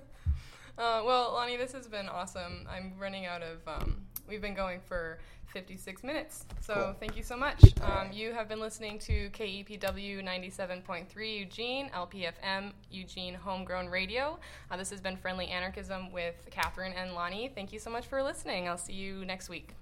[0.78, 2.67] Uh, well, Lonnie, this has been awesome.
[2.67, 3.59] I'm running out of.
[3.67, 3.97] Um,
[4.28, 5.19] we've been going for
[5.53, 6.95] 56 minutes, so Cool.
[6.99, 7.61] thank you so much.
[7.84, 14.39] Um, you have been listening to KEPW 97.3 Eugene, LPFM Eugene Homegrown Radio.
[14.72, 17.51] Uh, this has been Friendly Anarchism with Catherine and Lonnie.
[17.53, 18.67] Thank you so much for listening.
[18.67, 19.76] I'll see you next week.